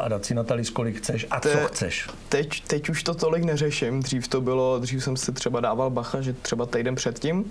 a 0.00 0.08
dát 0.08 0.24
si 0.24 0.34
na 0.34 0.44
talis, 0.44 0.70
kolik 0.70 0.96
chceš 0.96 1.26
a 1.30 1.40
To 1.40 1.48
co 1.48 1.58
chceš? 1.58 2.08
Teď, 2.28 2.62
teď 2.66 2.88
už 2.88 3.02
to 3.02 3.14
tolik 3.14 3.44
neřeším, 3.44 4.02
dřív 4.02 4.28
to 4.28 4.40
bylo, 4.40 4.78
dřív 4.78 5.04
jsem 5.04 5.16
si 5.16 5.32
třeba 5.32 5.60
dával 5.60 5.90
bacha, 5.90 6.20
že 6.20 6.32
třeba 6.32 6.66
týden 6.66 6.94
předtím 6.94 7.44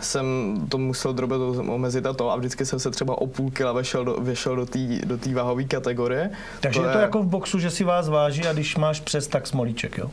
jsem 0.00 0.26
to 0.68 0.78
musel 0.78 1.12
drobě 1.12 1.38
omezit 1.68 2.06
a 2.06 2.12
to 2.12 2.30
a 2.30 2.36
vždycky 2.36 2.66
jsem 2.66 2.78
se 2.78 2.90
třeba 2.90 3.18
o 3.18 3.26
půl 3.26 3.50
kila 3.50 3.67
a 3.68 3.72
vešel 3.72 4.04
do, 4.04 4.16
vešel 4.20 4.56
do 4.56 4.66
té 4.66 4.78
do 5.04 5.18
tý 5.18 5.34
váhové 5.34 5.64
kategorie. 5.64 6.30
Takže 6.60 6.80
to 6.80 6.86
je 6.86 6.92
to 6.92 6.98
jako 6.98 7.22
v 7.22 7.26
boxu, 7.26 7.58
že 7.58 7.70
si 7.70 7.84
vás 7.84 8.08
váží 8.08 8.46
a 8.46 8.52
když 8.52 8.76
máš 8.76 9.00
přes, 9.00 9.26
tak 9.26 9.46
smolíček, 9.46 9.98
jo? 9.98 10.10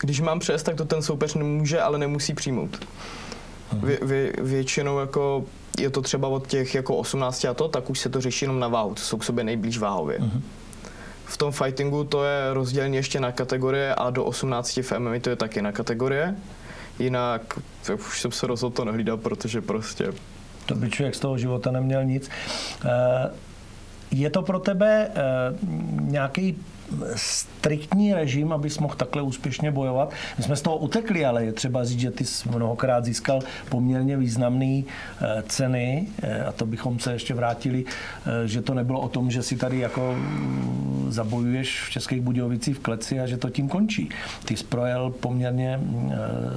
Když 0.00 0.20
mám 0.20 0.38
přes, 0.38 0.62
tak 0.62 0.76
to 0.76 0.84
ten 0.84 1.02
soupeř 1.02 1.34
nemůže, 1.34 1.80
ale 1.80 1.98
nemusí 1.98 2.34
přijmout. 2.34 2.86
Vě, 3.72 3.98
vě, 4.02 4.32
většinou 4.38 4.98
jako 4.98 5.44
je 5.80 5.90
to 5.90 6.02
třeba 6.02 6.28
od 6.28 6.46
těch 6.46 6.74
jako 6.74 6.96
18 6.96 7.44
a 7.44 7.54
to, 7.54 7.68
tak 7.68 7.90
už 7.90 8.00
se 8.00 8.08
to 8.08 8.20
řeší 8.20 8.44
jenom 8.44 8.60
na 8.60 8.68
váhu, 8.68 8.94
to 8.94 9.00
jsou 9.00 9.16
k 9.16 9.24
sobě 9.24 9.44
nejblíž 9.44 9.78
váhově. 9.78 10.18
Uh-huh. 10.18 10.40
V 11.24 11.36
tom 11.36 11.52
fightingu 11.52 12.04
to 12.04 12.24
je 12.24 12.54
rozdělené 12.54 12.96
ještě 12.96 13.20
na 13.20 13.32
kategorie 13.32 13.94
a 13.94 14.10
do 14.10 14.24
18 14.24 14.76
v 14.76 14.98
MMA 14.98 15.20
to 15.20 15.30
je 15.30 15.36
taky 15.36 15.62
na 15.62 15.72
kategorie. 15.72 16.36
Jinak 16.98 17.58
už 17.94 18.20
jsem 18.20 18.32
se 18.32 18.46
rozhodl 18.46 18.76
to 18.76 18.84
nehlídat, 18.84 19.20
protože 19.20 19.60
prostě... 19.60 20.12
To 20.66 20.74
by 20.74 20.90
člověk 20.90 21.14
z 21.14 21.20
toho 21.20 21.38
života 21.38 21.70
neměl 21.70 22.04
nic. 22.04 22.30
Eh, 22.84 23.30
je 24.10 24.30
to 24.30 24.42
pro 24.42 24.58
tebe 24.58 25.08
eh, 25.08 25.22
nějaký 26.00 26.56
striktní 27.14 28.14
režim, 28.14 28.52
abys 28.52 28.78
mohl 28.78 28.94
takhle 28.94 29.22
úspěšně 29.22 29.70
bojovat. 29.70 30.12
My 30.38 30.44
jsme 30.44 30.56
z 30.56 30.62
toho 30.62 30.76
utekli, 30.76 31.24
ale 31.24 31.44
je 31.44 31.52
třeba 31.52 31.84
říct, 31.84 32.00
že 32.00 32.10
ty 32.10 32.24
jsi 32.24 32.48
mnohokrát 32.48 33.04
získal 33.04 33.40
poměrně 33.68 34.16
významné 34.16 34.82
eh, 34.82 35.42
ceny 35.48 36.06
a 36.48 36.52
to 36.52 36.66
bychom 36.66 36.98
se 36.98 37.12
ještě 37.12 37.34
vrátili, 37.34 37.84
že 38.44 38.62
to 38.62 38.74
nebylo 38.74 39.00
o 39.00 39.08
tom, 39.08 39.30
že 39.30 39.42
si 39.42 39.56
tady 39.56 39.78
jako 39.78 40.14
mm, 40.18 41.06
zabojuješ 41.08 41.82
v 41.82 41.90
Českých 41.90 42.20
Budějovicích 42.20 42.76
v 42.76 42.80
kleci 42.80 43.20
a 43.20 43.26
že 43.26 43.36
to 43.36 43.50
tím 43.50 43.68
končí. 43.68 44.08
Ty 44.44 44.56
jsi 44.56 44.64
projel 44.64 45.10
poměrně 45.20 45.80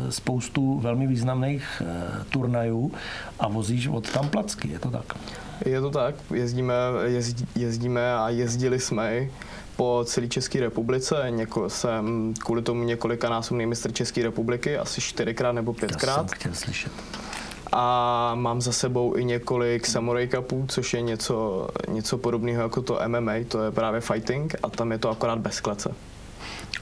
spoustu 0.10 0.80
velmi 0.80 1.08
významných 1.08 1.82
turnajů 2.30 2.92
a 3.40 3.48
vozíš 3.48 3.88
od 3.88 4.12
tam 4.12 4.30
placky, 4.30 4.72
je 4.72 4.80
to 4.80 4.92
tak? 4.92 5.14
Je 5.66 5.82
to 5.82 5.90
tak, 5.90 6.16
jezdíme, 6.34 6.74
jezdí, 7.06 7.48
jezdíme 7.56 8.14
a 8.14 8.30
jezdili 8.30 8.80
jsme 8.80 9.28
po 9.80 10.04
celé 10.06 10.28
České 10.28 10.60
republice. 10.60 11.26
Něko, 11.30 11.70
jsem 11.70 12.34
kvůli 12.34 12.62
tomu 12.62 12.84
několika 12.84 13.30
násobný 13.30 13.66
mistr 13.66 13.94
České 13.94 14.24
republiky, 14.24 14.78
asi 14.78 15.02
čtyřikrát 15.02 15.52
nebo 15.52 15.74
pětkrát. 15.74 16.22
To 16.22 16.28
jsem 16.28 16.40
chtěl 16.40 16.54
slyšet. 16.54 16.92
A 17.72 18.36
mám 18.36 18.62
za 18.62 18.72
sebou 18.72 19.16
i 19.16 19.24
několik 19.26 19.88
Samurai 19.88 20.28
Cupů, 20.28 20.66
což 20.68 20.94
je 20.94 21.02
něco, 21.02 21.68
něco 21.88 22.18
podobného 22.18 22.64
jako 22.64 22.82
to 22.82 23.00
MMA, 23.08 23.34
to 23.48 23.64
je 23.64 23.72
právě 23.72 24.02
fighting 24.02 24.56
a 24.64 24.70
tam 24.70 24.92
je 24.92 24.98
to 24.98 25.10
akorát 25.10 25.40
bez 25.40 25.60
klece. 25.60 25.94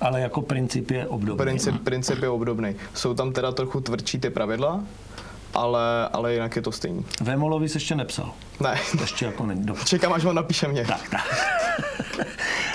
Ale 0.02 0.22
jako 0.22 0.42
princip 0.42 0.92
je 0.92 1.08
obdobný. 1.08 1.38
Princip, 1.38 1.84
princip 1.84 2.22
je 2.22 2.30
obdobný. 2.30 2.76
Jsou 2.94 3.14
tam 3.14 3.32
teda 3.32 3.52
trochu 3.52 3.82
tvrdší 3.82 4.20
ty 4.20 4.30
pravidla, 4.30 4.84
ale, 5.54 6.10
ale 6.14 6.34
jinak 6.34 6.56
je 6.56 6.62
to 6.62 6.72
stejný. 6.72 7.06
Vémolovi 7.22 7.70
se 7.70 7.78
ještě 7.78 7.96
nepsal? 7.96 8.32
Ne. 8.60 8.80
Ještě 9.02 9.26
jako 9.26 9.46
není. 9.46 9.66
Dobře. 9.66 9.86
Čekám, 9.86 10.14
až 10.14 10.26
on 10.26 10.36
napíše 10.36 10.68
mě. 10.68 10.86
Tak, 10.86 11.10
tak. 11.10 11.24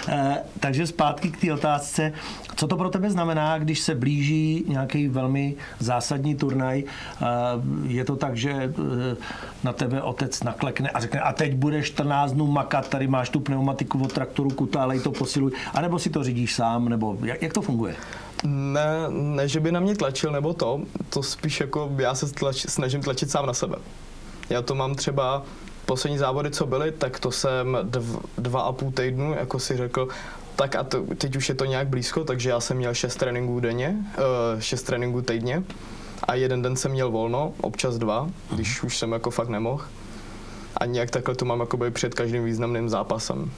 Eh, 0.09 0.43
takže 0.61 0.87
zpátky 0.87 1.31
k 1.31 1.41
té 1.41 1.53
otázce. 1.53 2.13
Co 2.57 2.67
to 2.67 2.77
pro 2.77 2.91
tebe 2.91 3.11
znamená, 3.11 3.59
když 3.59 3.81
se 3.81 3.95
blíží 3.95 4.65
nějaký 4.69 5.09
velmi 5.09 5.55
zásadní 5.79 6.35
turnaj? 6.35 6.85
Eh, 6.85 7.27
je 7.87 8.05
to 8.05 8.17
tak, 8.17 8.37
že 8.37 8.51
eh, 8.51 9.17
na 9.65 9.73
tebe 9.73 10.03
otec 10.03 10.43
naklekne 10.43 10.91
a 10.91 11.01
řekne, 11.01 11.21
a 11.21 11.33
teď 11.33 11.55
budeš 11.55 11.87
14 11.87 12.33
dnů 12.33 12.47
makat, 12.47 12.89
tady 12.89 13.07
máš 13.07 13.29
tu 13.29 13.41
pneumatiku 13.41 14.03
od 14.05 14.13
traktoru, 14.13 14.51
kutálej 14.51 15.01
to 15.01 15.11
posiluj, 15.11 15.53
a 15.75 15.81
nebo 15.81 15.99
si 15.99 16.11
to 16.11 16.25
řídíš 16.25 16.55
sám, 16.55 16.89
nebo 16.89 17.19
jak, 17.25 17.43
jak 17.43 17.53
to 17.53 17.63
funguje? 17.63 17.95
Ne, 18.45 18.87
ne, 19.11 19.49
že 19.49 19.61
by 19.61 19.73
na 19.73 19.81
mě 19.81 19.95
tlačil 19.95 20.33
nebo 20.33 20.55
to, 20.55 20.81
to 21.09 21.23
spíš 21.23 21.61
jako 21.61 21.91
já 21.99 22.15
se 22.15 22.33
tlač, 22.33 22.67
snažím 22.69 23.03
tlačit 23.03 23.31
sám 23.31 23.47
na 23.47 23.55
sebe. 23.55 23.77
Já 24.51 24.63
to 24.63 24.75
mám 24.75 24.95
třeba 24.95 25.43
poslední 25.87 26.19
závody, 26.19 26.51
co 26.51 26.67
byly, 26.67 26.93
tak 26.93 27.21
to 27.21 27.31
jsem 27.31 27.79
dv, 27.83 28.19
dva 28.39 28.61
a 28.61 28.73
půl 28.73 28.93
týdnu, 28.93 29.35
jako 29.35 29.59
si 29.59 29.77
řekl, 29.77 30.09
tak 30.57 30.77
a 30.77 30.83
to, 30.83 31.03
teď 31.19 31.37
už 31.37 31.49
je 31.49 31.55
to 31.55 31.65
nějak 31.65 31.89
blízko, 31.89 32.25
takže 32.25 32.51
já 32.51 32.61
jsem 32.61 32.77
měl 32.77 32.95
šest 32.95 33.17
tréninků 33.17 33.61
denně, 33.61 33.97
uh, 34.19 34.61
šest 34.61 34.83
tréninků 34.83 35.23
týdně 35.23 35.63
a 36.23 36.35
jeden 36.35 36.63
den 36.63 36.77
jsem 36.77 36.91
měl 36.91 37.11
volno, 37.11 37.53
občas 37.61 37.99
dva, 37.99 38.31
když 38.51 38.83
už 38.83 38.99
jsem 38.99 39.13
jako 39.13 39.31
fakt 39.31 39.49
nemohl. 39.49 39.85
A 40.77 40.87
nějak 40.87 41.11
takhle 41.11 41.35
to 41.35 41.45
mám 41.45 41.61
jako 41.61 41.79
před 41.91 42.15
každým 42.15 42.45
významným 42.45 42.89
zápasem. 42.89 43.51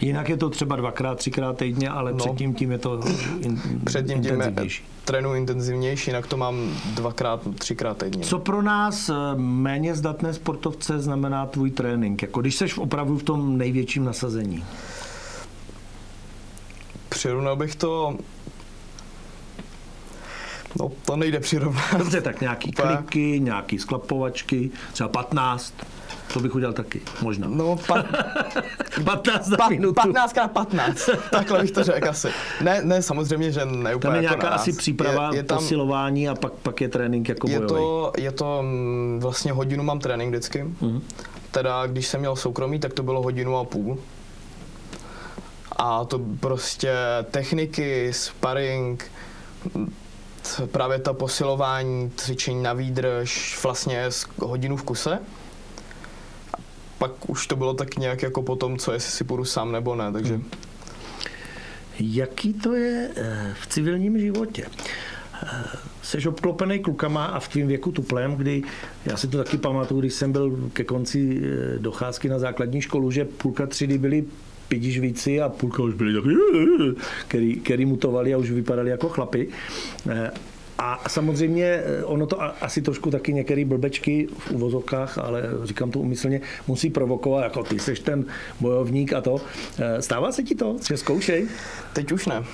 Jinak 0.00 0.28
je 0.28 0.36
to 0.36 0.50
třeba 0.50 0.76
dvakrát, 0.76 1.18
třikrát 1.18 1.58
týdně, 1.58 1.88
ale 1.88 2.12
no, 2.12 2.18
předtím 2.18 2.54
tím 2.54 2.72
je 2.72 2.78
to 2.78 3.00
in, 3.40 3.60
předtím 3.84 4.22
tím 4.22 4.40
je 4.40 4.52
trénu 5.04 5.34
intenzivnější, 5.34 6.10
jinak 6.10 6.26
to 6.26 6.36
mám 6.36 6.70
dvakrát, 6.94 7.40
třikrát 7.58 7.96
týdně. 7.96 8.24
Co 8.24 8.38
pro 8.38 8.62
nás 8.62 9.08
eh, 9.08 9.14
méně 9.36 9.94
zdatné 9.94 10.34
sportovce 10.34 10.98
znamená 10.98 11.46
tvůj 11.46 11.70
trénink? 11.70 12.22
Jako 12.22 12.40
když 12.40 12.56
seš 12.56 12.78
opravdu 12.78 13.18
v 13.18 13.22
tom 13.22 13.58
největším 13.58 14.04
nasazení? 14.04 14.64
Přirovnal 17.08 17.56
bych 17.56 17.74
to 17.74 18.16
No, 20.80 20.92
to 21.04 21.16
nejde 21.16 21.40
přirovnat. 21.40 21.98
Dobře, 21.98 22.20
tak 22.20 22.40
nějaký 22.40 22.72
kliky, 22.72 23.40
nějaký 23.40 23.78
sklapovačky, 23.78 24.70
třeba 24.92 25.08
15. 25.08 25.74
To 26.32 26.40
bych 26.40 26.54
udělal 26.54 26.72
taky, 26.72 27.00
možná. 27.22 27.48
No, 27.50 27.76
pa, 27.86 28.04
15 29.04 29.46
za 29.46 29.56
pa, 29.56 29.68
minutu. 29.68 29.94
15 29.94 30.32
krát 30.32 30.50
15, 30.50 31.10
takhle 31.30 31.60
bych 31.62 31.70
to 31.70 31.84
řekl 31.84 32.08
asi. 32.08 32.28
Ne, 32.60 32.80
ne, 32.82 33.02
samozřejmě, 33.02 33.52
že 33.52 33.64
ne 33.64 33.94
úplně 33.94 34.12
Tam 34.12 34.14
je 34.14 34.22
jako 34.22 34.34
nějaká 34.34 34.48
asi 34.48 34.72
příprava, 34.72 35.30
je, 35.32 35.36
je 35.36 35.42
tam, 35.42 35.58
posilování 35.58 36.28
a 36.28 36.34
pak, 36.34 36.52
pak 36.52 36.80
je 36.80 36.88
trénink 36.88 37.28
jako 37.28 37.48
je 37.48 37.60
to, 37.60 38.12
je 38.18 38.32
to 38.32 38.62
mm, 38.62 39.18
vlastně 39.22 39.52
hodinu 39.52 39.84
mám 39.84 39.98
trénink 39.98 40.30
vždycky. 40.30 40.64
Mm-hmm. 40.64 41.00
Teda, 41.50 41.86
když 41.86 42.06
jsem 42.06 42.20
měl 42.20 42.36
soukromí, 42.36 42.80
tak 42.80 42.92
to 42.92 43.02
bylo 43.02 43.22
hodinu 43.22 43.56
a 43.56 43.64
půl. 43.64 43.98
A 45.76 46.04
to 46.04 46.20
prostě 46.40 46.94
techniky, 47.30 48.12
sparring, 48.12 49.10
právě 50.72 50.98
ta 50.98 51.12
posilování, 51.12 52.12
cvičení 52.16 52.62
na 52.62 52.72
výdrž, 52.72 53.58
vlastně 53.62 54.08
hodinu 54.38 54.76
v 54.76 54.82
kuse 54.82 55.18
pak 56.98 57.30
už 57.30 57.46
to 57.46 57.56
bylo 57.56 57.74
tak 57.74 57.96
nějak 57.96 58.22
jako 58.22 58.42
potom, 58.42 58.78
co 58.78 58.92
jestli 58.92 59.10
si 59.10 59.24
půjdu 59.24 59.44
sám 59.44 59.72
nebo 59.72 59.94
ne, 59.94 60.12
takže... 60.12 60.34
Hmm. 60.34 60.50
Jaký 62.00 62.52
to 62.52 62.74
je 62.74 63.10
eh, 63.16 63.54
v 63.60 63.66
civilním 63.66 64.18
životě? 64.18 64.66
Jsi 66.02 66.18
eh, 66.24 66.28
obklopený 66.28 66.78
klukama 66.78 67.24
a 67.24 67.40
v 67.40 67.48
tvém 67.48 67.66
věku 67.66 67.92
tuplem, 67.92 68.36
kdy 68.36 68.62
já 69.06 69.16
si 69.16 69.28
to 69.28 69.38
taky 69.38 69.58
pamatuju, 69.58 70.00
když 70.00 70.14
jsem 70.14 70.32
byl 70.32 70.70
ke 70.72 70.84
konci 70.84 71.42
eh, 71.42 71.78
docházky 71.78 72.28
na 72.28 72.38
základní 72.38 72.80
školu, 72.80 73.10
že 73.10 73.24
půlka 73.24 73.66
třídy 73.66 73.98
byli 73.98 74.24
pidižvíci 74.68 75.40
a 75.40 75.48
půlka 75.48 75.82
už 75.82 75.94
byli 75.94 76.14
taky, 76.14 76.34
který, 77.28 77.54
který 77.54 77.84
mutovali 77.84 78.34
a 78.34 78.38
už 78.38 78.50
vypadali 78.50 78.90
jako 78.90 79.08
chlapy. 79.08 79.48
A 80.78 81.08
samozřejmě 81.08 81.64
eh, 81.64 82.04
ono 82.04 82.26
to 82.26 82.42
asi 82.64 82.82
trošku 82.82 83.10
taky 83.10 83.32
některé 83.32 83.64
blbečky 83.64 84.28
v 84.38 84.50
uvozovkách, 84.50 85.18
ale 85.18 85.42
říkám 85.64 85.90
to 85.90 85.98
umyslně, 85.98 86.40
musí 86.68 86.90
provokovat, 86.90 87.44
jako 87.44 87.64
ty 87.64 87.78
seš 87.78 88.00
ten 88.00 88.24
bojovník 88.60 89.12
a 89.12 89.20
to. 89.20 89.40
Eh, 89.78 90.02
stává 90.02 90.32
se 90.32 90.42
ti 90.42 90.54
to, 90.54 90.76
že 90.88 90.96
zkoušej? 90.96 91.48
Teď 91.92 92.12
už 92.12 92.26
ne. 92.26 92.44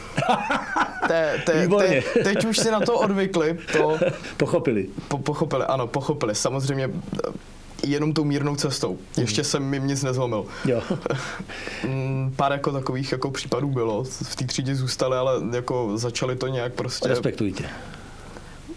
te, 1.08 1.42
te, 1.46 1.68
te, 1.68 2.02
teď 2.22 2.44
už 2.44 2.58
si 2.58 2.70
na 2.70 2.80
to 2.80 2.98
odvykli. 2.98 3.58
To 3.72 3.98
pochopili. 4.36 4.88
Po, 5.08 5.18
pochopili, 5.18 5.64
ano, 5.64 5.86
pochopili. 5.86 6.34
Samozřejmě 6.34 6.84
eh, 6.84 7.32
jenom 7.82 8.12
tou 8.12 8.24
mírnou 8.24 8.56
cestou. 8.56 8.98
Ještě 9.16 9.44
jsem 9.44 9.74
jim 9.74 9.86
nic 9.86 10.02
nezlomil. 10.02 10.46
Jo. 10.64 10.82
Mm, 11.88 12.32
pár 12.36 12.52
jako 12.52 12.72
takových 12.72 13.12
jako 13.12 13.30
případů 13.30 13.68
bylo. 13.68 14.04
V 14.04 14.36
té 14.36 14.44
třídě 14.44 14.74
zůstali, 14.74 15.16
ale 15.16 15.32
jako 15.54 15.98
začali 15.98 16.36
to 16.36 16.46
nějak 16.46 16.72
prostě... 16.72 17.08
Respektujte. 17.08 17.64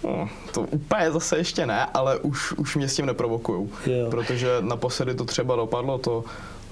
No, 0.04 0.30
to 0.52 0.62
úplně 0.62 1.12
zase 1.12 1.38
ještě 1.38 1.66
ne, 1.66 1.86
ale 1.86 2.20
už, 2.20 2.52
už 2.52 2.76
mě 2.76 2.88
s 2.88 2.96
tím 2.96 3.06
neprovokujou. 3.06 3.70
Protože 4.10 4.58
naposledy 4.62 5.16
to 5.16 5.26
třeba 5.26 5.56
dopadlo, 5.56 5.98
to, 5.98 6.24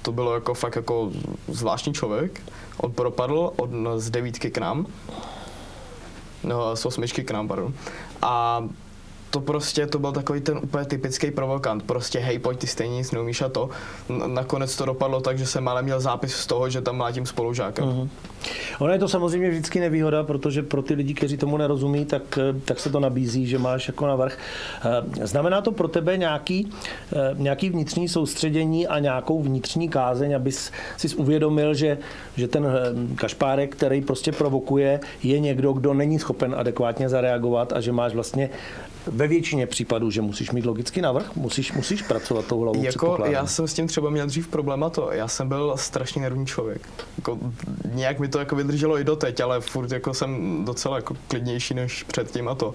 to 0.02 0.12
bylo 0.12 0.34
jako 0.34 0.54
fakt 0.54 0.76
jako 0.76 1.12
zvláštní 1.48 1.94
člověk. 1.94 2.42
On 2.78 2.92
propadl 2.92 3.54
od, 3.56 3.70
z 3.98 4.10
devítky 4.10 4.52
k 4.52 4.58
nám. 4.58 4.86
No, 6.44 6.76
z 6.76 6.86
osmičky 6.86 7.24
k 7.24 7.32
nám, 7.32 7.48
pardon. 7.48 7.74
A 8.22 8.64
to 9.34 9.42
prostě, 9.42 9.88
to 9.88 10.00
byl 10.00 10.12
takový 10.12 10.42
ten 10.42 10.58
úplně 10.58 10.86
typický 10.86 11.32
provokant. 11.32 11.84
Prostě 11.84 12.20
hej, 12.20 12.40
pojď, 12.40 12.60
ty 12.60 12.68
stejně 12.68 12.96
nic 12.96 13.12
neumíš 13.12 13.42
a 13.42 13.50
to. 13.50 13.70
Nakonec 14.28 14.76
to 14.76 14.86
dopadlo 14.86 15.22
tak, 15.22 15.38
že 15.38 15.46
jsem 15.46 15.68
ale 15.68 15.82
měl 15.82 16.00
zápis 16.00 16.36
z 16.36 16.48
toho, 16.48 16.70
že 16.70 16.82
tam 16.82 16.98
mlátím 16.98 17.26
spolužáka. 17.26 17.84
Uh-huh. 17.84 18.10
Ono 18.80 18.94
je 18.94 19.00
to 19.00 19.08
samozřejmě 19.08 19.50
vždycky 19.50 19.80
nevýhoda, 19.80 20.24
protože 20.24 20.64
pro 20.64 20.82
ty 20.82 20.94
lidi, 20.94 21.14
kteří 21.14 21.38
tomu 21.38 21.58
nerozumí, 21.58 22.06
tak, 22.06 22.40
tak 22.66 22.80
se 22.80 22.90
to 22.90 23.00
nabízí, 23.00 23.48
že 23.48 23.58
máš 23.58 23.88
jako 23.88 24.08
navrh. 24.08 24.38
Eh, 25.20 25.28
znamená 25.28 25.62
to 25.62 25.72
pro 25.72 25.88
tebe 25.88 26.18
nějaký, 26.18 26.70
eh, 27.14 27.36
nějaký 27.38 27.70
vnitřní 27.70 28.10
soustředění 28.10 28.88
a 28.88 29.00
nějakou 29.00 29.44
vnitřní 29.44 29.90
kázeň, 29.90 30.36
abys 30.36 30.72
si 30.98 31.16
uvědomil, 31.16 31.74
že, 31.74 31.98
že 32.38 32.48
ten 32.48 32.66
eh, 32.66 33.16
kašpárek, 33.16 33.76
který 33.76 34.02
prostě 34.02 34.32
provokuje, 34.32 35.00
je 35.24 35.40
někdo, 35.40 35.74
kdo 35.74 35.94
není 35.94 36.20
schopen 36.20 36.56
adekvátně 36.58 37.10
zareagovat 37.10 37.74
a 37.74 37.82
že 37.82 37.92
máš 37.92 38.14
vlastně 38.14 38.50
ve 39.08 39.28
většině 39.28 39.68
případů, 39.68 40.12
že 40.12 40.22
musíš 40.22 40.52
mít 40.52 40.66
logický 40.66 41.02
návrh, 41.02 41.36
musíš, 41.36 41.74
musíš 41.74 42.02
pracovat 42.02 42.46
tou 42.46 42.60
hlavou. 42.60 42.84
Jako, 42.84 43.18
já 43.26 43.48
jsem 43.48 43.68
s 43.68 43.74
tím 43.74 43.88
třeba 43.88 44.10
měl 44.10 44.28
dřív 44.28 44.48
problém 44.48 44.84
a 44.84 44.90
to, 44.90 45.12
já 45.12 45.28
jsem 45.28 45.50
byl 45.50 45.74
strašně 45.78 46.22
nervní 46.22 46.46
člověk. 46.46 46.90
Jako, 47.18 47.40
nějak 47.94 48.20
mi 48.20 48.28
to 48.28 48.40
jako 48.40 48.56
vydrželo 48.56 49.00
i 49.00 49.04
doteď, 49.04 49.40
ale 49.40 49.62
furt 49.62 49.92
jako 49.92 50.14
jsem 50.14 50.62
docela 50.66 50.96
jako 50.96 51.16
klidnější 51.28 51.74
než 51.74 52.04
předtím 52.04 52.48
a 52.48 52.56
to. 52.56 52.74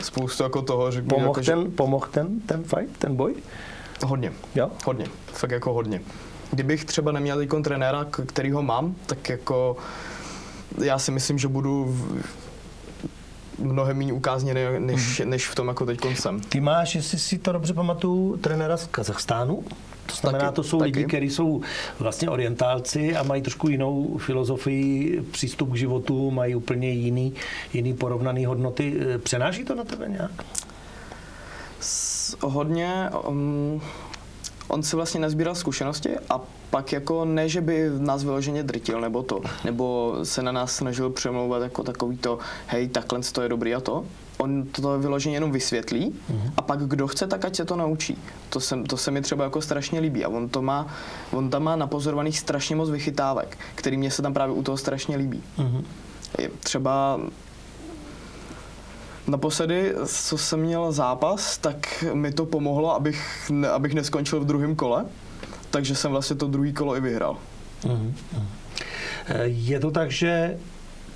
Spoustu 0.00 0.42
jako 0.42 0.62
toho, 0.62 0.90
že... 0.90 1.02
Pomohl 1.02 1.26
jako, 1.26 1.40
ten, 1.40 1.62
že... 1.62 1.70
pomohl 1.70 2.06
ten, 2.10 2.40
ten 2.40 2.64
fight, 2.64 2.98
ten 2.98 3.16
boj? 3.16 3.34
Hodně. 4.06 4.32
Jo? 4.54 4.70
Hodně. 4.84 5.06
Fakt 5.32 5.50
jako 5.50 5.72
hodně. 5.72 6.00
Kdybych 6.50 6.84
třeba 6.84 7.12
neměl 7.12 7.40
jako 7.40 7.60
trenéra, 7.60 8.06
který 8.26 8.50
ho 8.50 8.62
mám, 8.62 8.94
tak 9.06 9.28
jako 9.28 9.76
já 10.78 10.98
si 10.98 11.10
myslím, 11.10 11.38
že 11.38 11.48
budu 11.48 11.96
mnohem 13.58 13.96
méně 13.96 14.12
ukázněný, 14.12 14.60
než, 14.78 15.20
mm. 15.20 15.30
než 15.30 15.48
v 15.48 15.54
tom 15.54 15.68
jako 15.68 15.86
teď 15.86 15.98
koncem. 15.98 16.40
Ty 16.40 16.60
máš, 16.60 16.94
jestli 16.94 17.18
si 17.18 17.38
to 17.38 17.52
dobře 17.52 17.74
pamatuju, 17.74 18.36
trenéra 18.36 18.76
z 18.76 18.86
Kazachstánu? 18.86 19.64
To 20.06 20.14
znamená, 20.14 20.44
taky, 20.44 20.56
to 20.56 20.62
jsou 20.62 20.78
taky. 20.78 20.92
lidi, 20.92 21.04
kteří 21.04 21.30
jsou 21.30 21.60
vlastně 21.98 22.30
orientálci 22.30 23.16
a 23.16 23.22
mají 23.22 23.42
trošku 23.42 23.68
jinou 23.68 24.18
filozofii, 24.18 25.20
přístup 25.30 25.72
k 25.72 25.76
životu, 25.76 26.30
mají 26.30 26.54
úplně 26.54 26.90
jiný, 26.90 27.34
jiný 27.72 27.94
porovnaný 27.94 28.44
hodnoty. 28.44 29.00
Přenáší 29.18 29.64
to 29.64 29.74
na 29.74 29.84
tebe 29.84 30.08
nějak? 30.08 30.44
S, 31.80 32.36
hodně. 32.40 33.10
Um, 33.28 33.80
on 34.68 34.82
si 34.82 34.96
vlastně 34.96 35.20
nazbíral 35.20 35.54
zkušenosti 35.54 36.10
a 36.30 36.40
pak 36.74 36.92
jako 36.92 37.24
ne, 37.24 37.48
že 37.48 37.60
by 37.60 37.90
nás 37.98 38.24
vyloženě 38.24 38.62
drtil 38.62 39.00
nebo 39.00 39.22
to, 39.22 39.40
nebo 39.64 40.14
se 40.22 40.42
na 40.42 40.52
nás 40.52 40.76
snažil 40.76 41.10
přemlouvat 41.10 41.62
jako 41.62 41.82
takový 41.82 42.16
to, 42.16 42.38
hej, 42.66 42.88
takhle 42.88 43.20
to 43.32 43.42
je 43.42 43.48
dobrý 43.48 43.74
a 43.74 43.80
to. 43.80 44.04
On 44.38 44.66
to 44.66 44.98
vyloženě 44.98 45.36
jenom 45.36 45.52
vysvětlí 45.52 46.10
mm-hmm. 46.10 46.52
a 46.56 46.62
pak 46.62 46.80
kdo 46.80 47.06
chce, 47.08 47.26
tak 47.26 47.44
ať 47.44 47.56
se 47.56 47.64
to 47.64 47.76
naučí. 47.76 48.18
To 48.50 48.60
se, 48.60 48.76
to 48.88 48.96
se 48.96 49.10
mi 49.10 49.22
třeba 49.22 49.44
jako 49.44 49.62
strašně 49.62 50.00
líbí 50.00 50.24
a 50.24 50.28
on 50.28 50.48
to 50.48 50.62
má, 50.62 50.86
on 51.30 51.50
tam 51.50 51.62
má 51.62 51.76
napozorovaných 51.76 52.38
strašně 52.38 52.76
moc 52.76 52.90
vychytávek, 52.90 53.58
který 53.74 53.96
mě 53.96 54.10
se 54.10 54.22
tam 54.22 54.34
právě 54.34 54.54
u 54.54 54.62
toho 54.62 54.76
strašně 54.76 55.16
líbí. 55.16 55.42
Mm-hmm. 55.58 55.84
Třeba 56.60 57.20
Naposledy, 59.26 59.94
co 60.06 60.38
jsem 60.38 60.60
měl 60.60 60.92
zápas, 60.92 61.58
tak 61.58 62.04
mi 62.12 62.32
to 62.32 62.46
pomohlo, 62.46 62.94
abych, 62.94 63.50
ne, 63.50 63.68
abych 63.68 63.94
neskončil 63.94 64.40
v 64.40 64.44
druhém 64.44 64.76
kole, 64.76 65.04
takže 65.74 65.94
jsem 65.94 66.10
vlastně 66.10 66.36
to 66.36 66.46
druhý 66.46 66.72
kolo 66.72 66.96
i 66.96 67.00
vyhrál. 67.00 67.36
Uh-huh. 67.82 68.12
Je 69.44 69.80
to 69.80 69.90
tak, 69.90 70.10
že 70.10 70.58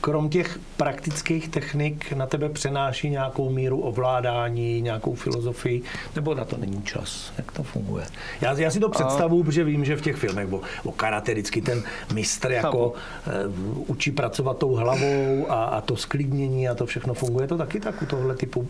krom 0.01 0.29
těch 0.29 0.59
praktických 0.77 1.49
technik 1.49 2.13
na 2.13 2.27
tebe 2.27 2.49
přenáší 2.49 3.11
nějakou 3.11 3.51
míru 3.51 3.81
ovládání, 3.81 4.83
nějakou 4.83 5.15
filozofii, 5.15 5.83
nebo 6.17 6.35
na 6.35 6.45
to 6.45 6.57
není 6.57 6.83
čas? 6.83 7.33
Jak 7.39 7.53
to 7.53 7.63
funguje? 7.63 8.07
Já, 8.41 8.59
já 8.59 8.71
si 8.71 8.81
to 8.81 8.89
představuju, 8.89 9.45
protože 9.45 9.65
vím, 9.65 9.85
že 9.85 9.97
v 9.97 10.03
těch 10.03 10.17
filmech 10.17 10.53
o, 10.53 10.61
o 10.85 10.93
karate 10.93 11.33
vždycky 11.33 11.63
ten 11.63 11.83
mistr 12.15 12.51
jako 12.51 12.89
uh, 12.89 13.91
učí 13.91 14.11
pracovat 14.11 14.59
tou 14.59 14.75
hlavou 14.75 15.47
a, 15.49 15.65
a 15.65 15.81
to 15.81 15.97
sklidnění 15.97 16.69
a 16.69 16.75
to 16.75 16.87
všechno 16.87 17.15
funguje. 17.15 17.49
To 17.49 17.59
taky 17.59 17.81
tak 17.81 18.03
u 18.03 18.07
tohle 18.07 18.35
typu 18.35 18.69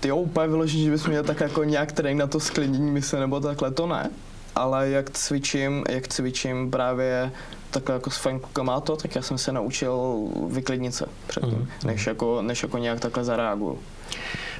ty 0.00 0.08
jo, 0.08 0.16
úplně 0.16 0.48
vyložit, 0.48 0.84
že 0.84 0.90
bys 0.90 1.06
měl 1.06 1.24
tak 1.24 1.40
jako 1.40 1.64
nějak 1.64 1.92
trénink 1.92 2.20
na 2.20 2.26
to 2.26 2.40
sklidnění 2.40 2.90
mysle 2.90 3.20
nebo 3.20 3.40
takhle, 3.40 3.70
to 3.70 3.86
ne. 3.86 4.10
Ale 4.56 4.88
jak 4.88 5.10
cvičím, 5.10 5.84
jak 5.88 6.08
cvičím 6.08 6.70
právě 6.70 7.32
takhle 7.70 7.94
jako 7.94 8.10
s 8.10 8.16
fajn 8.16 8.40
klukama 8.40 8.80
to, 8.80 8.96
tak 8.96 9.14
já 9.14 9.22
jsem 9.22 9.38
se 9.38 9.52
naučil 9.52 10.18
vyklidnit 10.50 10.94
se 10.94 11.06
předtím, 11.26 11.58
mm. 11.58 11.68
než, 11.84 12.06
jako, 12.06 12.42
než 12.42 12.62
jako 12.62 12.78
nějak 12.78 13.00
takhle 13.00 13.24
zareaguju. 13.24 13.78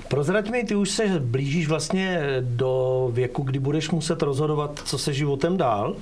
Prozrať 0.08 0.50
mi, 0.50 0.64
ty 0.64 0.74
už 0.74 0.90
se 0.90 1.20
blížíš 1.20 1.68
vlastně 1.68 2.20
do 2.40 3.08
věku, 3.12 3.42
kdy 3.42 3.58
budeš 3.58 3.90
muset 3.90 4.22
rozhodovat, 4.22 4.82
co 4.84 4.98
se 4.98 5.12
životem 5.12 5.56
dál. 5.56 5.96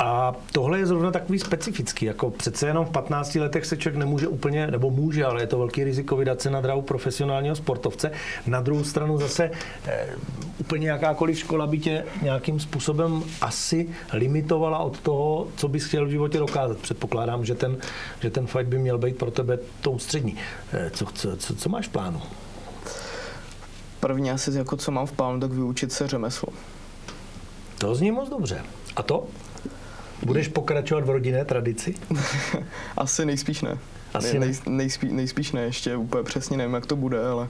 A 0.00 0.34
tohle 0.52 0.78
je 0.78 0.86
zrovna 0.86 1.10
takový 1.10 1.38
specifický, 1.38 2.06
jako 2.06 2.30
přece 2.30 2.66
jenom 2.66 2.86
v 2.86 2.90
15 2.90 3.34
letech 3.34 3.66
se 3.66 3.76
člověk 3.76 3.98
nemůže 3.98 4.28
úplně, 4.28 4.66
nebo 4.66 4.90
může, 4.90 5.24
ale 5.24 5.42
je 5.42 5.46
to 5.46 5.58
velký 5.58 5.84
riziko 5.84 6.16
vydat 6.16 6.40
se 6.40 6.50
na 6.50 6.60
drahu 6.60 6.82
profesionálního 6.82 7.56
sportovce. 7.56 8.10
Na 8.46 8.60
druhou 8.60 8.84
stranu 8.84 9.18
zase 9.18 9.50
e, 9.86 10.06
úplně 10.58 10.90
jakákoliv 10.90 11.38
škola 11.38 11.66
by 11.66 11.78
tě 11.78 12.04
nějakým 12.22 12.60
způsobem 12.60 13.22
asi 13.40 13.88
limitovala 14.12 14.78
od 14.78 15.00
toho, 15.00 15.48
co 15.56 15.68
bys 15.68 15.84
chtěl 15.84 16.06
v 16.06 16.10
životě 16.10 16.38
dokázat. 16.38 16.78
Předpokládám, 16.78 17.44
že 17.44 17.54
ten, 17.54 17.76
že 18.20 18.30
ten 18.30 18.46
fight 18.46 18.68
by 18.68 18.78
měl 18.78 18.98
být 18.98 19.16
pro 19.16 19.30
tebe 19.30 19.58
tou 19.80 19.98
střední. 19.98 20.36
E, 20.72 20.90
co, 20.90 21.06
co, 21.14 21.36
co, 21.36 21.54
co 21.54 21.68
máš 21.68 21.88
v 21.88 21.90
plánu? 21.90 22.22
První 24.00 24.30
asi 24.30 24.58
jako 24.58 24.76
co 24.76 24.90
mám 24.90 25.06
v 25.06 25.12
plánu, 25.12 25.40
tak 25.40 25.52
vyučit 25.52 25.92
se 25.92 26.08
řemeslo. 26.08 26.48
To 27.78 27.94
zní 27.94 28.10
moc 28.10 28.28
dobře. 28.30 28.62
A 28.96 29.02
to? 29.02 29.26
Budeš 30.22 30.48
pokračovat 30.48 31.04
v 31.04 31.10
rodinné 31.10 31.44
tradici? 31.44 31.94
Asi 32.96 33.26
nejspíš 33.26 33.62
ne. 33.62 33.78
Asi 34.14 34.38
ne, 34.38 34.46
nej, 34.46 34.56
nejspíš, 34.66 35.10
nejspíš 35.12 35.52
ne, 35.52 35.60
ještě 35.60 35.96
úplně 35.96 36.22
přesně 36.22 36.56
nevím, 36.56 36.74
jak 36.74 36.86
to 36.86 36.96
bude, 36.96 37.28
ale... 37.28 37.48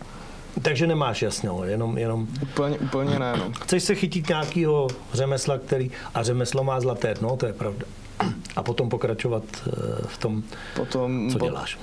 Takže 0.63 0.87
nemáš 0.87 1.23
jasno, 1.23 1.65
jenom... 1.65 1.99
jenom... 1.99 2.29
Úplně, 2.43 2.79
úplně 2.79 3.19
ne, 3.19 3.33
no. 3.37 3.53
Chceš 3.61 3.83
se 3.83 3.95
chytit 3.95 4.29
nějakého 4.29 4.89
řemesla, 5.13 5.59
který... 5.59 5.91
A 6.15 6.23
řemeslo 6.23 6.65
má 6.65 6.81
zlaté 6.81 7.15
no, 7.21 7.37
to 7.37 7.47
je 7.47 7.53
pravda. 7.53 7.87
A 8.57 8.63
potom 8.63 8.89
pokračovat 8.89 9.45
eh, 9.67 9.71
v 10.07 10.19
tom, 10.19 10.43
potom, 10.77 11.31
co 11.31 11.39
děláš. 11.39 11.79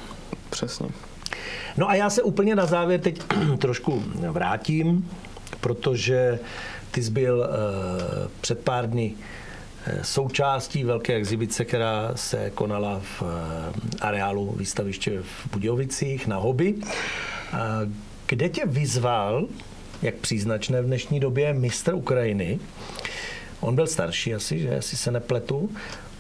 Přesně. 0.50 0.88
No 1.78 1.90
a 1.90 1.96
já 1.96 2.10
se 2.10 2.22
úplně 2.22 2.56
na 2.56 2.66
závěr 2.66 3.00
teď 3.00 3.22
trošku 3.58 4.04
vrátím, 4.32 5.10
protože 5.62 6.40
ty 6.92 7.04
jsi 7.04 7.12
byl 7.12 7.38
uh, 7.38 8.32
před 8.42 8.60
pár 8.60 8.90
dny 8.90 9.14
součástí 10.02 10.84
velké 10.84 11.16
exibice, 11.16 11.66
která 11.66 12.12
se 12.16 12.52
konala 12.56 13.00
v 13.00 13.24
eh, 13.24 13.98
areálu 14.02 14.56
výstaviště 14.58 15.20
v 15.22 15.52
Budějovicích 15.52 16.28
na 16.28 16.38
hobby, 16.38 16.76
kde 18.28 18.50
tě 18.50 18.66
vyzval, 18.66 19.48
jak 20.02 20.16
příznačné 20.16 20.82
v 20.82 20.86
dnešní 20.86 21.20
době, 21.20 21.54
mistr 21.54 21.94
Ukrajiny. 21.94 22.60
On 23.60 23.76
byl 23.76 23.88
starší 23.88 24.36
asi, 24.36 24.60
že 24.60 24.78
asi 24.78 24.98
se 24.98 25.12
nepletu, 25.12 25.70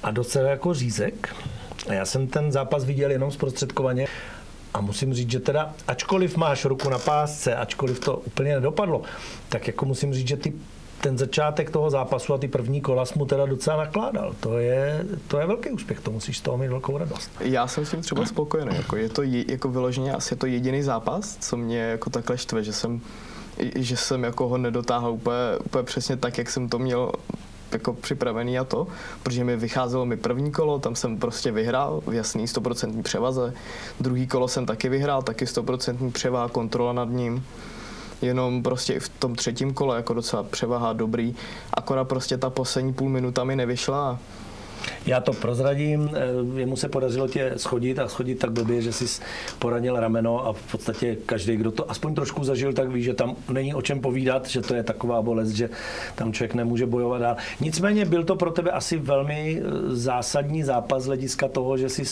a 0.03 0.11
docela 0.11 0.49
jako 0.49 0.73
řízek. 0.73 1.35
A 1.89 1.93
já 1.93 2.05
jsem 2.05 2.27
ten 2.27 2.51
zápas 2.51 2.85
viděl 2.85 3.11
jenom 3.11 3.31
zprostředkovaně 3.31 4.07
a 4.73 4.81
musím 4.81 5.13
říct, 5.13 5.31
že 5.31 5.39
teda, 5.39 5.73
ačkoliv 5.87 6.37
máš 6.37 6.65
ruku 6.65 6.89
na 6.89 6.99
pásce, 6.99 7.55
ačkoliv 7.55 7.99
to 7.99 8.17
úplně 8.17 8.55
nedopadlo, 8.55 9.01
tak 9.49 9.67
jako 9.67 9.85
musím 9.85 10.13
říct, 10.13 10.27
že 10.27 10.37
ty 10.37 10.53
ten 11.01 11.17
začátek 11.17 11.69
toho 11.69 11.89
zápasu 11.89 12.33
a 12.33 12.37
ty 12.37 12.47
první 12.47 12.81
kola 12.81 13.03
mu 13.15 13.25
teda 13.25 13.45
docela 13.45 13.77
nakládal. 13.77 14.35
To 14.39 14.57
je, 14.57 15.05
to 15.27 15.39
je 15.39 15.47
velký 15.47 15.69
úspěch, 15.69 15.99
to 15.99 16.11
musíš 16.11 16.37
z 16.37 16.41
toho 16.41 16.57
mít 16.57 16.67
velkou 16.67 16.97
radost. 16.97 17.31
Já 17.39 17.67
jsem 17.67 17.85
s 17.85 17.91
tím 17.91 18.01
třeba 18.01 18.25
spokojený. 18.25 18.75
Jako 18.75 18.95
je 18.95 19.09
to 19.09 19.23
je, 19.23 19.51
jako 19.51 19.69
vyloženě 19.69 20.13
asi 20.13 20.33
je 20.33 20.37
to 20.37 20.45
jediný 20.45 20.83
zápas, 20.83 21.37
co 21.39 21.57
mě 21.57 21.79
jako 21.79 22.09
takhle 22.09 22.37
štve, 22.37 22.63
že 22.63 22.73
jsem, 22.73 23.01
že 23.75 23.97
jsem 23.97 24.23
jako 24.23 24.47
ho 24.47 24.57
nedotáhl 24.57 25.11
úplně, 25.11 25.57
úplně 25.65 25.83
přesně 25.83 26.17
tak, 26.17 26.37
jak 26.37 26.49
jsem 26.49 26.69
to 26.69 26.79
měl 26.79 27.11
jako 27.71 27.93
připravený 27.93 28.59
a 28.59 28.63
to, 28.63 28.87
protože 29.23 29.43
mi 29.43 29.57
vycházelo 29.57 30.05
mi 30.05 30.17
první 30.17 30.51
kolo, 30.51 30.79
tam 30.79 30.95
jsem 30.95 31.17
prostě 31.17 31.51
vyhrál 31.51 32.01
v 32.07 32.13
jasný 32.13 32.45
100% 32.45 33.03
převaze. 33.03 33.53
Druhý 33.99 34.27
kolo 34.27 34.47
jsem 34.47 34.65
taky 34.65 34.89
vyhrál, 34.89 35.21
taky 35.21 35.45
100% 35.45 36.11
převaha, 36.11 36.49
kontrola 36.49 36.93
nad 36.93 37.09
ním 37.09 37.45
jenom 38.21 38.63
prostě 38.63 38.99
v 38.99 39.09
tom 39.09 39.35
třetím 39.35 39.73
kole 39.73 39.95
jako 39.95 40.13
docela 40.13 40.43
převaha 40.43 40.93
dobrý, 40.93 41.35
akorát 41.73 42.03
prostě 42.03 42.37
ta 42.37 42.49
poslední 42.49 42.93
půl 42.93 43.09
minuta 43.09 43.43
mi 43.43 43.55
nevyšla 43.55 44.19
já 45.05 45.19
to 45.21 45.33
prozradím, 45.33 46.09
eh, 46.13 46.59
jemu 46.59 46.75
se 46.75 46.89
podařilo 46.89 47.27
tě 47.27 47.53
schodit 47.57 47.99
a 47.99 48.07
schodit 48.07 48.39
tak 48.39 48.51
blbě, 48.51 48.81
že 48.81 48.93
jsi 48.93 49.21
poranil 49.59 49.99
rameno 49.99 50.47
a 50.47 50.53
v 50.53 50.71
podstatě 50.71 51.17
každý, 51.25 51.55
kdo 51.55 51.71
to 51.71 51.91
aspoň 51.91 52.15
trošku 52.15 52.43
zažil, 52.43 52.73
tak 52.73 52.89
ví, 52.89 53.03
že 53.03 53.13
tam 53.13 53.35
není 53.51 53.73
o 53.73 53.81
čem 53.81 53.99
povídat, 53.99 54.47
že 54.47 54.61
to 54.61 54.75
je 54.75 54.83
taková 54.83 55.21
bolest, 55.21 55.49
že 55.49 55.69
tam 56.15 56.33
člověk 56.33 56.53
nemůže 56.53 56.85
bojovat 56.85 57.21
dál. 57.21 57.35
Nicméně 57.59 58.05
byl 58.05 58.23
to 58.23 58.35
pro 58.35 58.51
tebe 58.51 58.71
asi 58.71 58.97
velmi 58.97 59.61
eh, 59.61 59.95
zásadní 59.95 60.63
zápas 60.63 61.03
z 61.03 61.05
hlediska 61.05 61.47
toho, 61.47 61.77
že 61.77 61.89
jsi, 61.89 62.03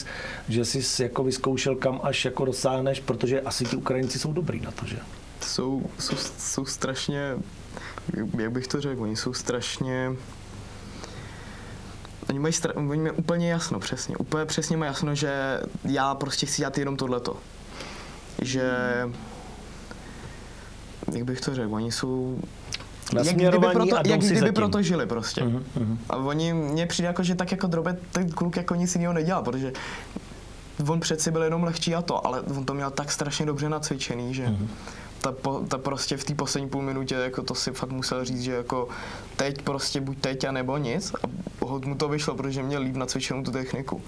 že 0.49 0.65
jsi 0.65 1.03
jako 1.03 1.23
vyzkoušel, 1.23 1.75
kam 1.75 1.99
až 2.03 2.25
jako 2.25 2.45
dosáhneš, 2.45 2.99
protože 2.99 3.41
asi 3.41 3.65
ti 3.65 3.75
Ukrajinci 3.75 4.19
jsou 4.19 4.33
dobrý 4.33 4.59
na 4.59 4.71
to, 4.71 4.85
že? 4.85 4.97
Jsou, 5.45 5.89
jsou, 5.99 6.15
jsou 6.37 6.65
strašně, 6.65 7.35
jak 8.37 8.51
bych 8.51 8.67
to 8.67 8.81
řekl, 8.81 9.03
oni 9.03 9.15
jsou 9.15 9.33
strašně 9.33 10.11
Oni 12.29 12.39
mají, 12.39 12.53
stra- 12.53 12.73
oni 12.75 13.01
mají 13.01 13.11
úplně 13.11 13.51
jasno, 13.51 13.79
přesně. 13.79 14.17
Úplně 14.17 14.45
přesně 14.45 14.77
mají 14.77 14.89
jasno, 14.89 15.15
že 15.15 15.59
já 15.83 16.15
prostě 16.15 16.45
chci 16.45 16.61
dělat 16.61 16.77
jenom 16.77 16.97
tohleto. 16.97 17.37
Že... 18.41 18.71
Jak 21.13 21.23
bych 21.23 21.41
to 21.41 21.55
řekl, 21.55 21.75
oni 21.75 21.91
jsou... 21.91 22.39
Jak 23.23 23.35
kdyby, 23.35 23.67
proto, 23.73 23.95
jak 24.05 24.19
kdyby 24.19 24.51
proto 24.51 24.81
žili 24.81 25.05
prostě. 25.05 25.43
Mhm, 25.43 25.63
mhm. 25.75 25.99
A 26.09 26.15
oni, 26.15 26.53
mně 26.53 26.85
přijde 26.87 27.07
jako, 27.07 27.23
že 27.23 27.35
tak 27.35 27.51
jako 27.51 27.67
drobe, 27.67 27.97
ten 28.11 28.29
kluk 28.29 28.57
jako 28.57 28.75
nic 28.75 28.95
jiného 28.95 29.13
nedělá, 29.13 29.41
protože 29.41 29.73
on 30.87 30.99
přeci 30.99 31.31
byl 31.31 31.43
jenom 31.43 31.63
lehčí 31.63 31.95
a 31.95 32.01
to, 32.01 32.27
ale 32.27 32.41
on 32.41 32.65
to 32.65 32.73
měl 32.73 32.91
tak 32.91 33.11
strašně 33.11 33.45
dobře 33.45 33.69
nacvičený, 33.69 34.33
že 34.33 34.47
Mhm. 34.47 34.67
Ta, 35.21 35.31
po, 35.31 35.59
ta 35.67 35.77
prostě 35.77 36.17
v 36.17 36.23
té 36.23 36.35
poslední 36.35 36.69
půl 36.69 36.81
minutě 36.81 37.15
jako 37.15 37.43
to 37.43 37.55
si 37.55 37.71
fakt 37.71 37.91
musel 37.91 38.25
říct, 38.25 38.41
že 38.41 38.51
jako 38.51 38.87
teď 39.35 39.61
prostě 39.61 40.01
buď 40.01 40.17
teď 40.17 40.43
a 40.43 40.51
nebo 40.51 40.77
nic 40.77 41.13
a 41.13 41.27
hod 41.65 41.85
mu 41.85 41.95
to 41.95 42.09
vyšlo, 42.09 42.35
protože 42.35 42.63
měl 42.63 42.81
líp 42.81 42.95
nacvičenou 42.95 43.43
tu 43.43 43.51
techniku. 43.51 44.01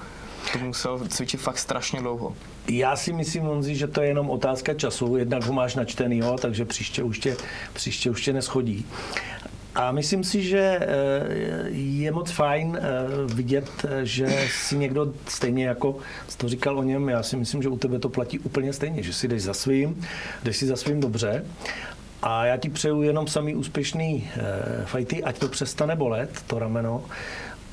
To 0.53 0.59
musel 0.59 0.99
cvičit 1.07 1.41
fakt 1.41 1.57
strašně 1.57 1.99
dlouho. 1.99 2.35
Já 2.69 2.95
si 2.95 3.13
myslím, 3.13 3.43
Honzi, 3.43 3.75
že 3.75 3.87
to 3.87 4.01
je 4.01 4.07
jenom 4.07 4.29
otázka 4.29 4.73
času. 4.73 5.17
Jednak 5.17 5.43
ho 5.43 5.53
máš 5.53 5.75
načtenýho, 5.75 6.37
takže 6.37 6.65
příště 6.65 7.03
už 7.03 7.19
tě, 7.19 7.37
příště 7.73 8.09
už 8.09 8.21
tě 8.21 8.33
neschodí. 8.33 8.85
A 9.77 9.91
myslím 9.91 10.23
si, 10.23 10.43
že 10.43 10.79
eh, 10.81 10.87
je 11.69 12.11
moc 12.11 12.31
fajn 12.31 12.77
eh, 12.77 13.33
vidět, 13.33 13.85
eh, 13.85 14.05
že 14.05 14.47
si 14.49 14.77
někdo 14.77 15.13
stejně 15.27 15.65
jako 15.65 15.97
jsi 16.27 16.37
to 16.37 16.49
říkal 16.49 16.79
o 16.79 16.83
něm, 16.83 17.09
já 17.09 17.23
si 17.23 17.37
myslím, 17.37 17.63
že 17.63 17.69
u 17.69 17.77
tebe 17.77 17.99
to 17.99 18.09
platí 18.09 18.39
úplně 18.39 18.73
stejně, 18.73 19.03
že 19.03 19.13
si 19.13 19.27
jdeš 19.27 19.43
za 19.43 19.53
svým, 19.53 20.01
jdeš 20.43 20.57
si 20.57 20.65
za 20.65 20.75
svým 20.75 20.99
dobře. 20.99 21.45
A 22.21 22.45
já 22.45 22.57
ti 22.57 22.69
přeju 22.69 23.01
jenom 23.01 23.27
samý 23.27 23.55
úspěšný 23.55 24.29
fajty, 24.85 25.23
ať 25.23 25.37
to 25.39 25.47
přestane 25.47 25.95
bolet, 25.95 26.29
to 26.47 26.59
rameno. 26.59 27.05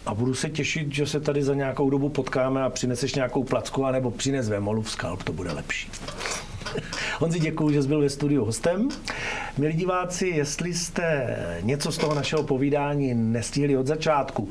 A 0.06 0.14
budu 0.14 0.34
se 0.34 0.50
těšit, 0.50 0.94
že 0.94 1.06
se 1.06 1.20
tady 1.20 1.42
za 1.42 1.54
nějakou 1.54 1.90
dobu 1.90 2.08
potkáme 2.08 2.62
a 2.62 2.70
přineseš 2.70 3.14
nějakou 3.14 3.44
placku, 3.44 3.84
anebo 3.84 4.10
přines 4.10 4.48
Vemolu 4.48 4.82
v 4.82 4.90
skalp, 4.90 5.22
to 5.22 5.32
bude 5.32 5.52
lepší. 5.52 5.90
Honzi, 7.20 7.40
děkuji, 7.40 7.70
že 7.70 7.82
jsi 7.82 7.88
byl 7.88 8.00
ve 8.00 8.10
studiu 8.10 8.44
hostem. 8.44 8.88
Milí 9.58 9.74
diváci, 9.74 10.26
jestli 10.26 10.74
jste 10.74 11.36
něco 11.62 11.92
z 11.92 11.98
toho 11.98 12.14
našeho 12.14 12.42
povídání 12.42 13.14
nestihli 13.14 13.76
od 13.76 13.86
začátku, 13.86 14.48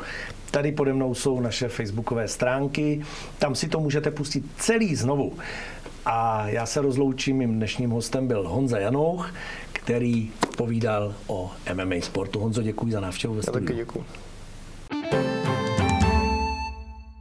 tady 0.51 0.71
pode 0.71 0.93
mnou 0.93 1.13
jsou 1.13 1.39
naše 1.39 1.67
facebookové 1.67 2.27
stránky, 2.27 3.01
tam 3.39 3.55
si 3.55 3.67
to 3.67 3.79
můžete 3.79 4.11
pustit 4.11 4.43
celý 4.57 4.95
znovu. 4.95 5.33
A 6.05 6.47
já 6.47 6.65
se 6.65 6.81
rozloučím, 6.81 7.37
mým 7.37 7.55
dnešním 7.55 7.89
hostem 7.89 8.27
byl 8.27 8.47
Honza 8.47 8.79
Janouch, 8.79 9.33
který 9.73 10.31
povídal 10.57 11.13
o 11.27 11.51
MMA 11.73 11.95
sportu. 12.01 12.39
Honzo, 12.39 12.61
děkuji 12.61 12.91
za 12.91 12.99
návštěvu 12.99 13.33
ve 13.33 13.39
Já 13.39 13.43
studiu. 13.43 13.65
taky 13.67 13.77
děkuji. 13.77 14.05